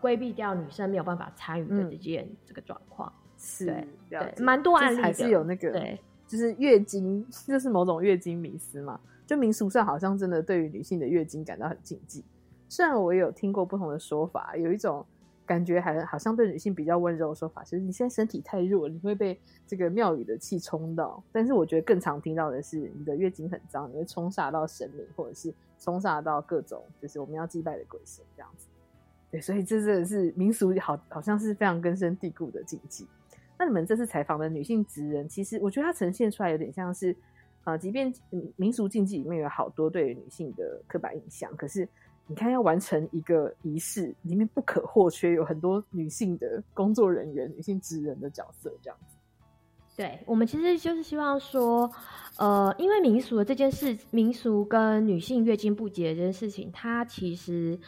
[0.00, 3.12] 规避掉女生没有办法参与的这件、嗯、这个状况。
[3.44, 9.00] 是，对，对，蛮多案例还是有那个，对，就是月经，就是某种月经迷思嘛。
[9.26, 12.22] 就民俗上好像真的对于女性的月经感到很禁忌。
[12.68, 15.04] 虽然我也有听过不同的说法，有一种
[15.46, 21.22] 感觉还好像对女性比较温柔的说法，就是你现在身体太弱，你会被这个庙宇的气冲到。
[21.32, 28.66] 但是我觉得更常听到的是，你的月经很脏，你会冲煞到神明，或者是冲煞到各种就是我们要祭拜的鬼神这样子。
[29.30, 33.06] 对，所以这真的是民俗，好好像是非常根深蒂固的禁忌。
[33.62, 37.16] 那你们这次采访的女性职人，其实我觉得它呈现出来有点像是，
[37.62, 38.12] 呃，即便
[38.56, 41.88] 民俗禁忌里面有好多对女性的刻板印象，可是
[42.26, 49.14] 你看要完成一个仪式，里面不可或缺有很多女性的工作人员、女性职人的角色，这样子。
[49.94, 51.88] 对我们其实就是希望说，
[52.38, 57.78] 呃，因为民俗的这件事，民俗跟女性月经不洁这件事情，它其实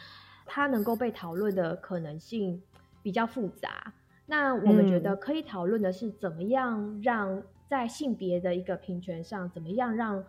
[0.45, 2.63] 它能够被讨论的可能性
[3.03, 3.93] 比较复杂。
[4.25, 10.23] 那我们觉得可以讨论的是，怎么样让在性别的一个平权上，怎么样让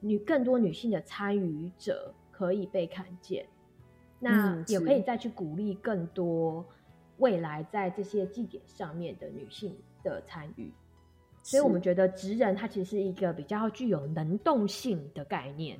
[0.00, 3.46] 女更多女性的参与者可以被看见？
[4.18, 6.64] 那也可以再去鼓励更多
[7.18, 10.72] 未来在这些祭典上面的女性的参与。
[11.42, 15.76] 所以我们觉得职人它其实是一个比较具有能动性的概念，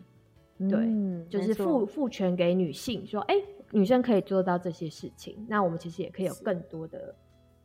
[0.58, 1.86] 对，就是赋。
[1.86, 3.36] 赋权给女性，说，哎，
[3.70, 7.14] 女生可以做到这些事情，那我们其实也可以有更多的。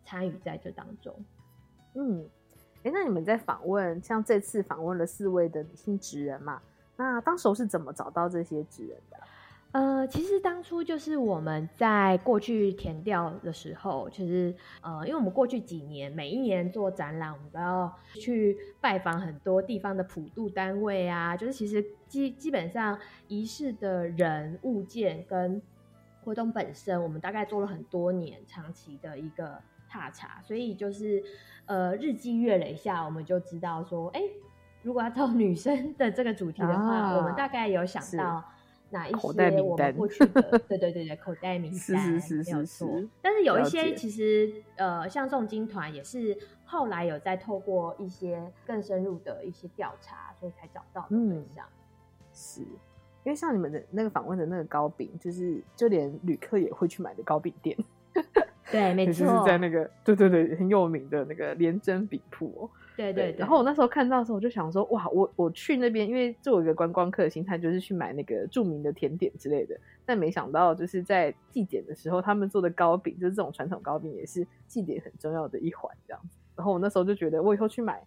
[0.07, 1.13] 参与在这当中，
[1.95, 2.25] 嗯，
[2.83, 6.61] 哎，那你们在访问，像这次访问了四位的女性职人嘛？
[6.95, 9.17] 那当时是怎么找到这些职人的？
[9.73, 22.97] 呃，其实当初就是我们在过去填调的时候，其实呃，因为我们过去几年每一年做展览，我们都要去拜访很多地方的普渡单位啊，就是其实基基本上
[23.27, 25.61] 仪式的人物件跟
[26.23, 29.61] 活动本身，我们大概做了很多年长期的一个。
[29.89, 31.23] 踏查，所以就是
[31.65, 34.21] 呃日积月累下，我们就知道说，哎，
[34.83, 38.43] 如果要做女生的这个主题的话，我们大概有想到
[38.89, 43.03] 哪一些我们过去的， 对对对对，口袋名单没有错。
[43.21, 51.65] 但是有一些其实呃，像重金团也是后来有在透过一些更深入的一些调查，所以才找到的对象。
[52.33, 57.77] 是因为像你们的那个访问的那个糕饼，就是就连旅客也会去买的糕饼店。
[58.71, 62.69] 对，没错，就是在那个对对对很有名的那个连珍饼铺哦。
[62.97, 63.33] 对对。
[63.37, 69.79] 然后我那时候看到的时候，我就想说，哇，我我去那边，因为作为一个观光客的心态，就是去买那个著名的甜点之类的。
[70.05, 76.37] 但没想到，就是在祭典的时候，他们做的糕饼，就是这种传统糕饼，也是祭典很重要的一环，这样子。
[76.55, 78.01] 然后我那时候就觉得，我以后去买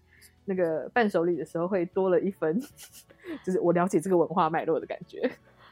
[0.44, 2.60] 那个伴手礼的时候，会多了一分，
[3.46, 5.30] 就是我了解这个文化脉络的感觉。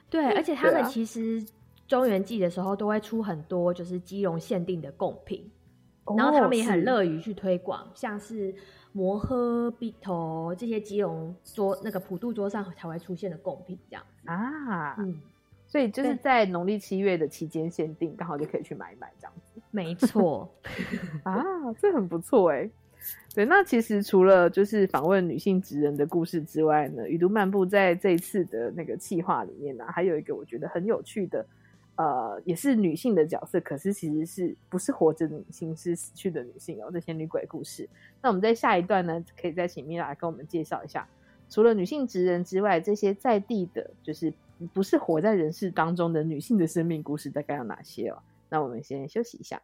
[0.08, 1.44] 对，而且他们其实。
[1.88, 5.50] 中原祭的时候都会出很多就是基隆限定的贡品，
[6.16, 8.54] 然后他们也很乐于去推广，像是
[8.92, 15.18] 摩诃鼻头这些基隆桌那个普渡桌上才会出现的贡品这样啊，嗯，
[15.66, 19.60] 所以就是在农历七月的期间限定，刚好就可以去买一买这样子。
[19.70, 20.46] 没错，
[21.24, 21.42] 啊，
[21.80, 22.68] 这很不错哎。
[23.34, 31.46] 对，那其实除了就是访问女性职人的故事之外呢，雨都漫步在这一次的那个企划里面呢，还有一个我觉得很有趣的。
[31.98, 36.88] 呃，也是女性的角色，可是其实是不是活着的女性，是死去的女性哦。
[36.92, 37.88] 这些女鬼故事，
[38.22, 41.08] 那我们在下一段呢，可以再请米拉来跟我们介绍一下，
[41.50, 44.32] 除了女性职人之外，这些在地的，就是
[44.72, 48.22] 不是活在人世当中的女性的生命故事，大概有哪些哦？
[48.48, 49.60] 那我们先休息一下。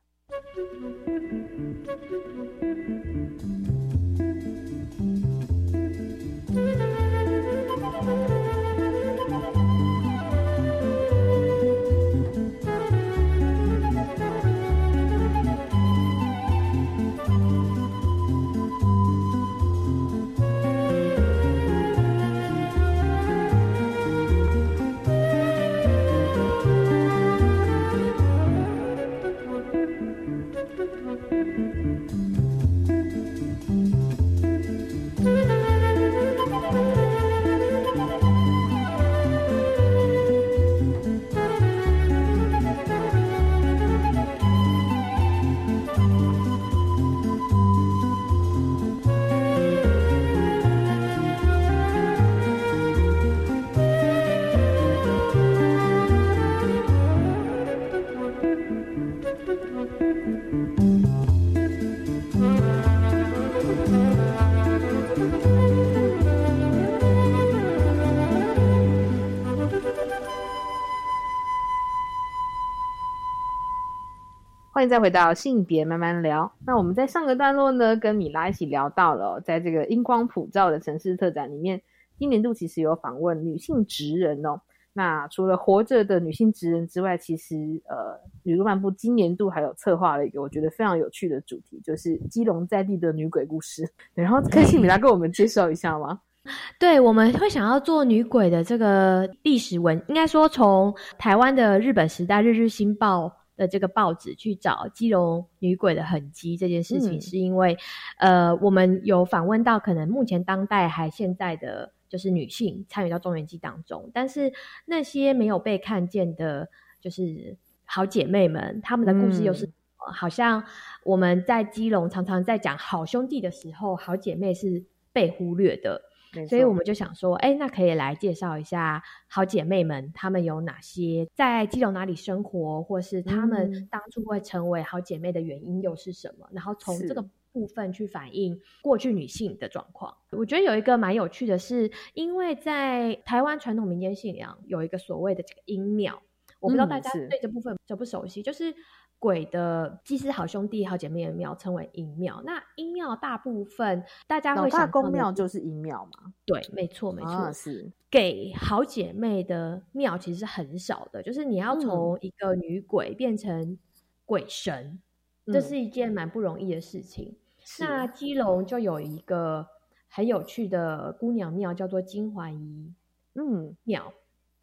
[74.87, 76.53] 再回到性别慢慢聊。
[76.67, 81.81] 那我们在上个段落呢，跟米拉一起聊到了，在这个英光普照的城市特展里面，
[82.19, 84.61] 今年度其实有访问女性职人哦。
[84.97, 87.57] 那除了活着的女性职人之外，其实
[87.89, 93.85] 呃，女路漫步今年度还有策划了一个我觉得非常有趣的主题，就是基隆在地的女鬼故事。
[94.15, 96.21] 然后可以请米拉跟我们介绍一下吗？
[96.79, 103.27] 对，我们会想要做女鬼的这个历史文，应该说从台湾的日本时代《日日新报》
[103.57, 107.75] 的这个报纸去找基隆女鬼的痕迹这件事情，嗯是因为
[108.19, 114.53] 呃，我们有访问到可能目前当代还现在的就是女性参与到中原记当中，但是
[114.85, 116.69] 那些没有被看见的，
[117.01, 120.63] 就是好姐妹们，她们的故事又是嗯、好像
[121.03, 126.01] 我们在基隆常常在讲好兄弟的时候，好姐妹是被忽略的。
[126.49, 133.89] 所以我们就想说，哎，那可以来介绍一下好姐妹们，她们有哪些在基隆哪里生活，或是她们嗯。
[133.91, 136.49] 当初会成为好姐妹的原因又是什么？
[136.53, 137.25] 然后从这个
[137.55, 140.15] 部分去反映过去女性的状况。
[140.33, 146.21] 我觉得有一个蛮有趣的是，因为在台湾传统民间信仰有一个所谓的这个阴庙，
[146.61, 148.75] 我不知道嗯大家对这部分熟不熟悉，就是。
[149.21, 152.43] 鬼的祭司好兄弟、好姐妹的庙称为阴庙。
[152.45, 163.79] 那阴庙大部分大家会想公庙就是阴庙嘛，对，没错，没错，啊是给好姐妹的庙其实是很少的，就是你要嗯从一个女鬼变成
[164.27, 165.01] 鬼神，
[165.47, 167.35] 这嗯是一件蛮不容易的事情。
[167.65, 169.67] 是那基隆就有一个
[170.09, 172.95] 很有趣的姑娘庙，叫做金环仪
[173.35, 174.13] 嗯庙。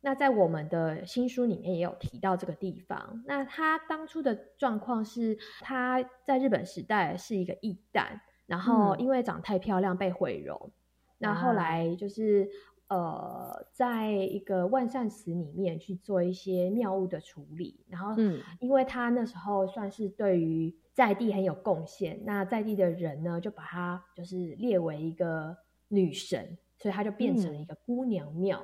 [0.04, 3.22] 那在我们的新书里面也有提到这个地方。
[3.26, 10.72] 那她当初的状况是，她在日本时代是一个艺旦，然后嗯因为长太漂亮被毁容，
[11.20, 12.50] 那后啊来就是
[12.92, 25.56] 呃，在一个万善祠里面去做一些庙物的处理，然后嗯因为他那时候算是对于在地很有贡献，那在地的人呢就把他就是列为一个
[25.88, 28.62] 女神，所以他就变成了一个姑娘庙。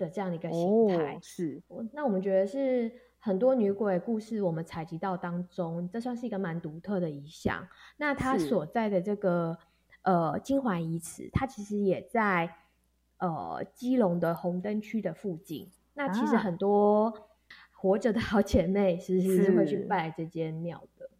[0.00, 1.14] 的这样的一个形态。
[1.14, 7.68] 哦，是那我们觉得是很多女鬼故事我们采集到当中，这算是一个蛮独特的一项。
[7.98, 9.58] 那它是所在的这个
[10.02, 12.50] 呃金环遗址，它其实也在
[13.20, 15.70] 呃基隆的红灯区的附近。
[15.94, 17.12] 那其实啊很多
[17.72, 21.10] 活着的好姐妹其实是会去拜这间庙的，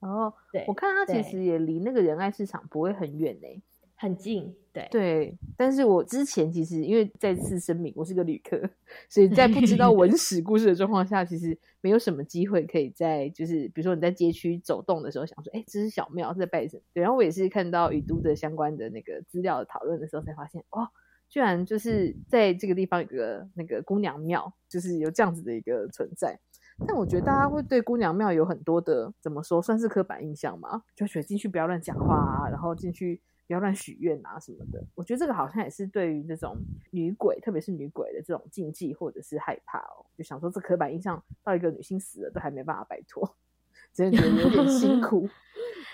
[0.00, 3.62] 哦，对，我看它其实也离那个仁爱市场不会很远呢、
[3.96, 8.60] 很近，对对，但是我之前其实因为再次声明，我是个旅客，
[9.08, 16.82] 所以在不知道文史故事的状况下，其实没有什么机会可以在就是比如说你在街区走动的时候，想说，哎，这是小庙是在拜什么？
[16.94, 20.88] 对，然后我也是看到雨都的相关的那个资料的讨论的时候，才发现，哦，
[21.28, 26.38] 居然就是在这个地方有个那个姑娘庙，就是有这样子的一个存在。
[26.86, 34.80] 但我觉得大家会对姑娘庙有很多的怎么说，算是刻板印象嘛，就觉得进去不要乱讲话啊，然后进去不要乱许愿啊什么的。
[34.94, 36.56] 我觉得这个好像也是对于那种
[36.92, 43.36] 女鬼，特别是女鬼的这种禁忌或者是害怕哦，就想说这刻板印象到一个女性死了都还没办法摆脱，
[43.92, 45.28] 真的觉得有点辛苦。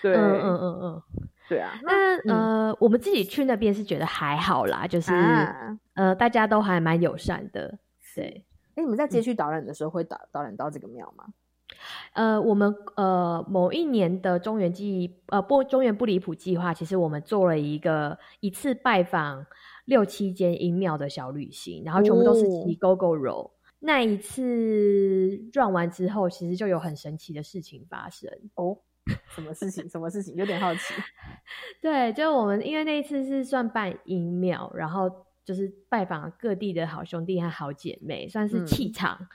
[0.02, 1.02] 对，嗯嗯嗯嗯。
[1.48, 7.78] 对啊，那嗯呃，我们自己去那边是觉得还好啦，就是、啊呃，大家都还蛮友善的，
[8.14, 8.44] 对。
[8.76, 11.26] 哎，你们在街区导览的时候会导导览到这个庙吗？
[12.14, 19.46] 呃，我们呃某一年的中原记呃不中原不离谱计划，其实我们做了一个一次拜访
[19.84, 23.50] 六七间阴庙的小旅行，然后全部都是骑哦 GO GO 柔。
[23.80, 28.78] 那一次转完之后，其实就有很神奇的事情发生哦。
[29.28, 29.88] 什么事情？
[29.88, 30.34] 什么事情？
[30.36, 30.94] 有点好奇。
[31.80, 35.10] 对，就我们因为那一次是算办阴庙，然后
[35.44, 39.28] 就是拜访各地的好兄弟和好姐妹，算是嗯气场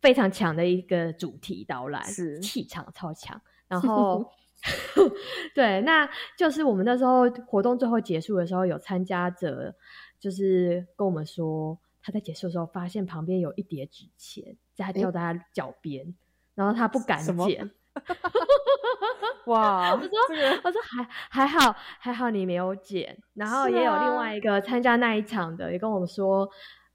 [0.00, 3.40] 非常强的一个主题导览，是气场超强。
[3.68, 4.30] 然后
[5.54, 9.74] 对，那就是我们那时候活动最后结束的时候，有参加者
[10.18, 16.14] 就是跟我们说，他在结束的时候发现旁边有一叠纸钱在他掉在他脚边，
[16.54, 17.70] 然后他不敢捡。
[19.46, 20.08] 哇，我说，
[20.64, 23.16] 我说还还好，还好你没有剪。
[23.34, 26.48] 然后也有另啊外一个参加那一场的，也跟我们说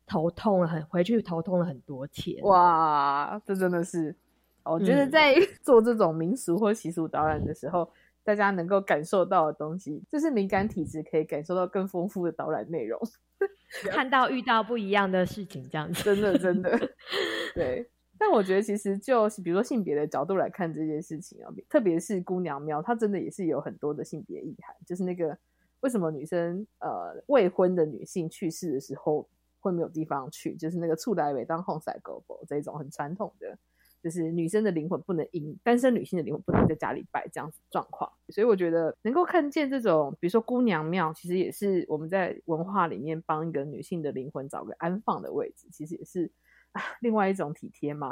[0.05, 2.41] 头痛了很，回去头痛了很多天。
[2.43, 4.15] 哇，这真的是，
[4.63, 7.91] 我觉得嗯在做这种民俗或习俗导览的时候，
[8.23, 12.99] 大家能够感受到的东西，就是敏感体质可以感受到更丰富的导览内容。
[13.91, 16.79] 看到遇到不一样的事情，这样子，真的真的，
[17.53, 17.89] 对。
[18.17, 25.37] 但我觉得其实就是比如说性别的角度来看这件事情啊，特别是姑娘庙，它真的也是有很多的性别意涵，就是那个
[25.81, 29.27] 为什么女生呃未婚的女性去世的时候
[29.59, 33.57] 会没有地方去，就是那个处来尾当红塞狗狗这种很传统的
[34.01, 38.07] 就是女生的灵魂不能赢，单身女性的灵魂不能在家里拜这样子状况。
[38.29, 46.31] 所以我觉得能够看见这种，比如说姑娘庙，其实也是我们在文化里面帮一个女性的灵魂找个安放的位置，其实也是
[47.01, 48.11] 另外一种体贴嘛。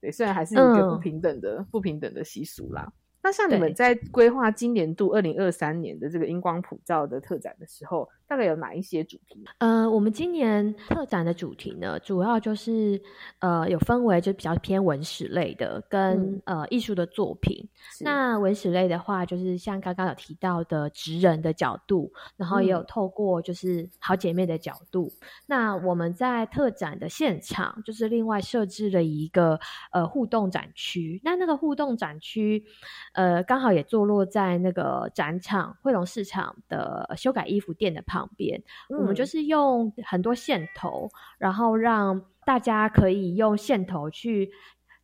[0.00, 2.92] 对，虽然还是一个不平等的、不平等的习俗啦。
[3.22, 9.44] 那像你们在规划今年度二零二三年的这个荧光普照的特展的时候，大概有哪一些主题？
[9.58, 13.00] 呃，我们今年特展的主题呢，主要就是
[13.40, 17.68] 呃有分为就比较偏文史类的，跟、呃艺术的作品。
[18.00, 25.12] 那文史类的话，就是像刚刚有提到的职人的角度，然后也有嗯透过就是好姐妹的角度。
[25.46, 29.60] 那我们在特展的现场，就是另外设置了一个
[29.90, 31.20] 呃互动展区。
[31.22, 32.64] 那那个互动展区，
[33.12, 38.62] 呃，刚好也坐落在那个展场汇龙市场的修改衣服店的旁边。
[38.88, 41.08] 我们就嗯是用很多线头，
[41.38, 44.50] 然后让大家可以用线头去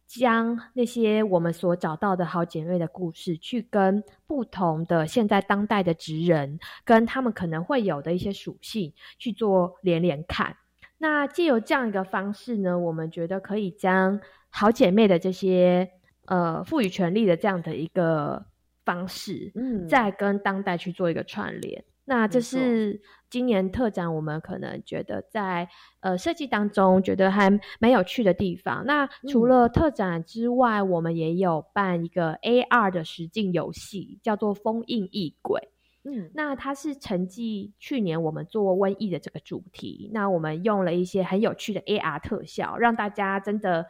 [0.06, 10.56] 将那些我们所找到的好姐妹的故事，去跟不同的现在当代的职人，跟他们可能会有的一些属性去做连连看。
[10.96, 15.88] 那借由这样一个方式呢，我们觉得可以将好姐妹的这些
[16.24, 18.46] 呃赋予权利的这样的一个
[18.84, 21.84] 方式，嗯再跟当代去做一个串联。
[22.08, 25.68] 那这是今年特展，我们可能觉得在
[26.00, 28.86] 呃设计当中觉得还蛮有趣的地方。
[28.86, 29.48] 那除嗯。
[29.50, 35.60] 了特展之外，我们也有办一个 AR 的实境游戏，叫做《封印异鬼》。
[36.04, 43.84] 嗯，那它是承继去年我们做瘟疫的这个主题，那我们用了一些很有趣的 AR 特效，让大家真的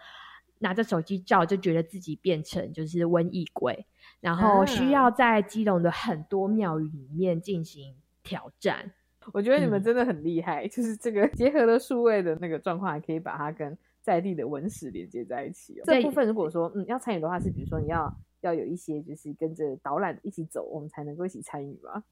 [0.59, 3.87] 拿着手机照就觉得自己变成就是瘟疫鬼，
[4.21, 4.91] 然后需啊。
[4.91, 7.95] 要在基隆的很多庙宇里面进行
[8.29, 8.93] 挑战。
[9.33, 15.83] 我觉得你们嗯真的很厉害， 就是这个 结合了数位的那个状况，还可以把它跟在地的文史连接在一起、哦。
[15.85, 22.03] 这部分如果说嗯要参与的话，是比如说你要要有一些就是跟着导览一起走，我们才能够一起参与嘛。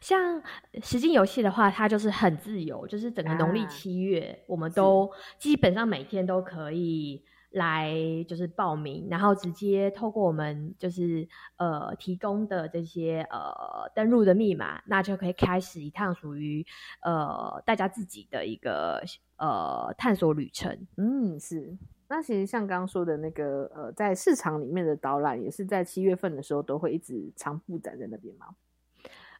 [0.00, 0.42] 像
[0.82, 5.08] 实境游戏的话，它就是很自由，就是整个农历啊七月，我们都
[5.38, 7.92] 基本上每天都可以来
[8.28, 16.64] 就是报名，然后直接透过我们就是呃提供的这些呃登录的密码，那就可以开始一趟属于
[17.02, 19.02] 呃大家自己的一个
[19.36, 20.86] 呃探索旅程。
[20.96, 21.76] 嗯，是。
[22.08, 28.46] 那其实像刚刚说的那个呃，在市场里面的导览，也是在七月份的时候都会一直常布展在那边吗？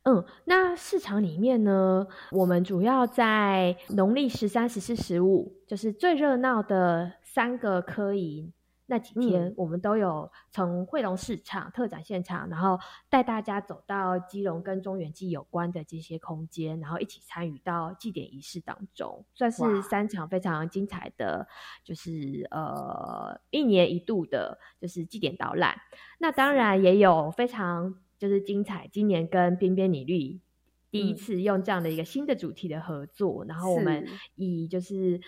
[0.04, 8.50] 嗯，那市场里面呢，我们主要在农历十三、十四、十五，就是最热闹的三个科仪
[8.86, 9.54] 那几天，嗯。
[9.58, 12.78] 我们都有从汇龙市场特展现场，然后
[13.10, 21.46] 带大家走到基隆跟中原祭有关的这些空间，然后一起参与到祭典仪式当中，算是三场非常精彩的，
[21.84, 25.76] 就是呃一年一度的，就是祭典导览。
[26.18, 30.38] 那当然也有非常就是精彩，今年跟边边女律
[30.92, 34.06] 第一嗯次用这样的一个新的主题的合作，然后我们
[34.36, 35.20] 以就是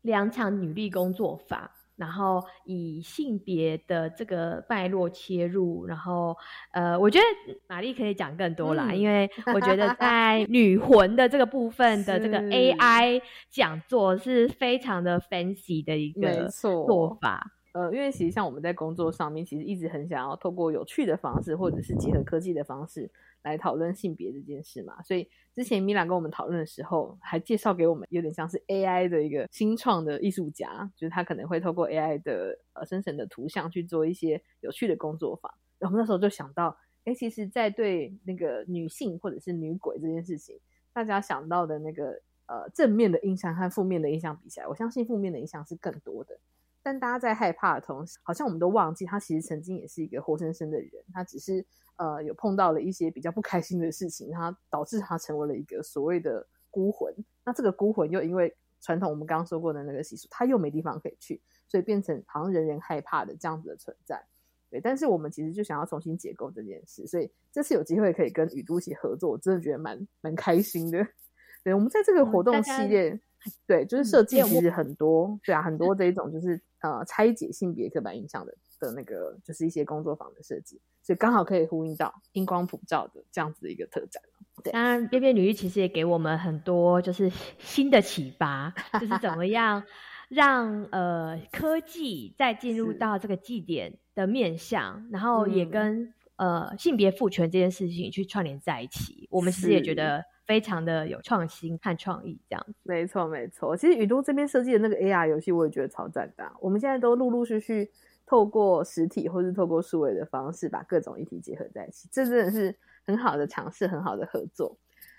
[0.00, 1.72] 两场女力工作法。
[1.96, 6.36] 然后以性别的这个脉络切入，然后
[6.70, 7.24] 呃，我觉得
[7.68, 17.55] 玛丽可以讲更多啦，嗯因为我觉得在 女魂的这个部分的这个 AI 讲座是非常的 fancy 的一个做法。
[17.76, 23.10] 呃，因为其实像我们在工作上面，其实一直很想要透过有趣的方式，或者是结合科技的方式
[23.42, 25.02] 来讨论性别这件事嘛。
[25.02, 35.52] 所以之前米兰跟我们讨论的时候，还介绍给我们有点像是 AI 的一个新创的艺术家，就是他可能会透过 AI 的呃生成的图像去做一些有趣的工作坊。
[35.78, 36.74] 然后那时候就想到，
[37.04, 40.58] 哎，其实，在对那个女性或者是女鬼这件事情，
[40.94, 46.38] 大家想到的那个呃正面的印象和负面的印象比起来，我相信负面的印象是更多的。
[46.86, 51.66] 但大家在害怕的同时，好像我们都忘记他其实曾经也是一个活生生的人，他只是
[51.96, 57.12] 呃有碰到了一些比较不开心的事情，他导致他成为了一个所谓的孤魂。
[57.44, 64.24] 那这个孤魂又因为传统我们刚刚说过的那个习俗，他又没地方可以去，所以变成好像人人害怕的这样子的存在。
[64.70, 71.04] 对，但是我们其实就想要重新解构这件事，所以这次有机会可以跟雨都一起合作，我真的觉得蛮蛮开心的。
[71.64, 73.20] 对，我们在这个活动系列，
[73.66, 84.22] 对，就是嗯设计其实很多，对啊，很多这一种就是呃拆解性别刻板印象的的那个，就是一些工作坊的设计，所以刚好可以呼应到荧光普照的这样子的一个特展。
[84.62, 89.82] 对当然，边边女力其实也给我们很多就是新的启发，就是怎么样
[90.28, 99.28] 让呃科技再进入到这个祭典的面向，然后也嗯跟、呃性别赋权这件事情去串联在一起。
[99.30, 102.74] 我们其实也觉得非常的有创新和创意，这样子。
[102.84, 103.76] 没错，没错。
[103.76, 107.90] 其实宇都这边设计的那个 AR 游戏，我也觉得超赞的啊、我们现在都陆陆续续
[108.24, 112.74] 透过实体或是透过数位的方式，把各种议题结合在一起，这真的是
[113.04, 114.76] 很好的尝试，很好的合作。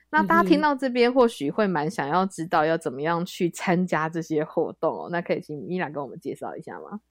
[0.09, 5.09] 那大家听到这边，或许会蛮想要知道要怎么样去参加这些活动哦。
[5.11, 7.01] 那可以请米娜跟我们介绍一下吗？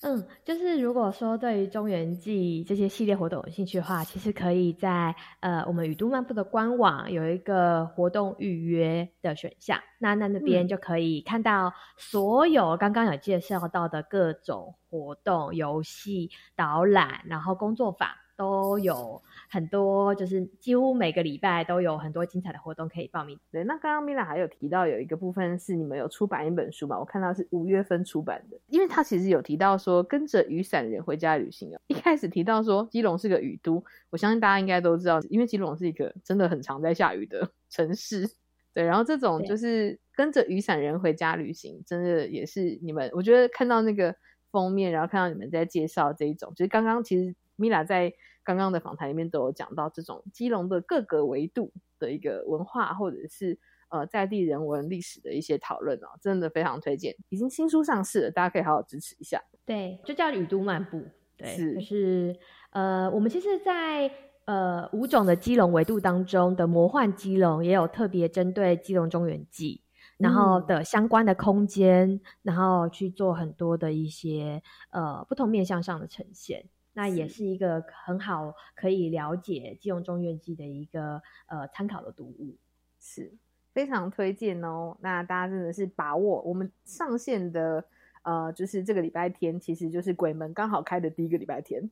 [0.00, 19.20] 嗯，就是如果说对于中原记这些系列活动有兴趣的话，其实可以在呃我们雨都漫步的官网有一个活动预约的选项，那那那边就可以看到所有刚刚有介绍到的各种活动、游戏、导览，然后工作坊都有。
[19.50, 23.38] 很多就是几乎每个礼拜都有很多精彩的活动可以报名。
[23.50, 26.98] 对，那刚刚米拉还有提到有一个部分是你们有出版一本书嘛？
[26.98, 31.80] 我看到是五月份出版的，因为他其实有提到说跟着雨伞人回家旅行哦。
[31.86, 38.28] 一开始提到说基隆是个雨都，我相信大家应该都知道，因为基隆是一个真的很常在下雨的 城市。
[38.74, 44.14] 对，然后这种就是跟着雨伞人回家旅行，真的也是你们，我觉得看到那个
[44.50, 48.12] 封面，然后看到你们在介绍这一种，就是刚刚其实米拉在。
[48.48, 53.58] 刚刚的访谈里面都有讲到这种基隆的各个维度的一个文化，或者是
[53.90, 57.14] 呃在地人文历史的一些讨论哦，真的非常推荐。
[57.28, 59.38] 已经新书上市了，大家可以好好支持一下。
[59.66, 61.04] 对，就叫雨都漫步。
[61.36, 62.34] 对，就是
[62.70, 64.10] 呃，我们其实，在
[64.46, 69.82] 呃五种的基隆维度当中的魔幻基隆，也有特别针对基隆中原记，
[70.16, 76.64] 然后的相关的空间，然后去做很多的一些呃不同面向上的呈现。
[76.98, 82.56] 那也是一个很好可以了解《基隆中院记》的一个呃参考的读物，
[82.98, 83.32] 是
[83.72, 84.96] 非常推荐哦。
[85.00, 87.84] 那大家真的是把握我们上线的
[88.22, 91.88] 呃，就是这个礼拜天，其实就是鬼门刚好开的第一个礼拜天，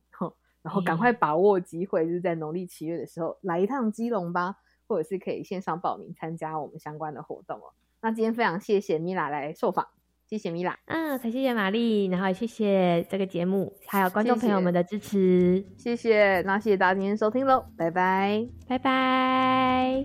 [0.61, 4.57] 然后赶快把握机会，就是在农历七月的时候来一趟基隆吧，
[4.89, 7.71] 或者是可以线上报名参加我们相关的活动哦。
[8.01, 9.87] 那今天非常谢谢米拉来受访。
[10.29, 20.03] 谢谢米拉，嗯，才谢谢玛丽，然后也谢谢这个节目，还有观众朋友们的支持，谢谢，那谢谢大家今天收听喽，拜拜，拜拜。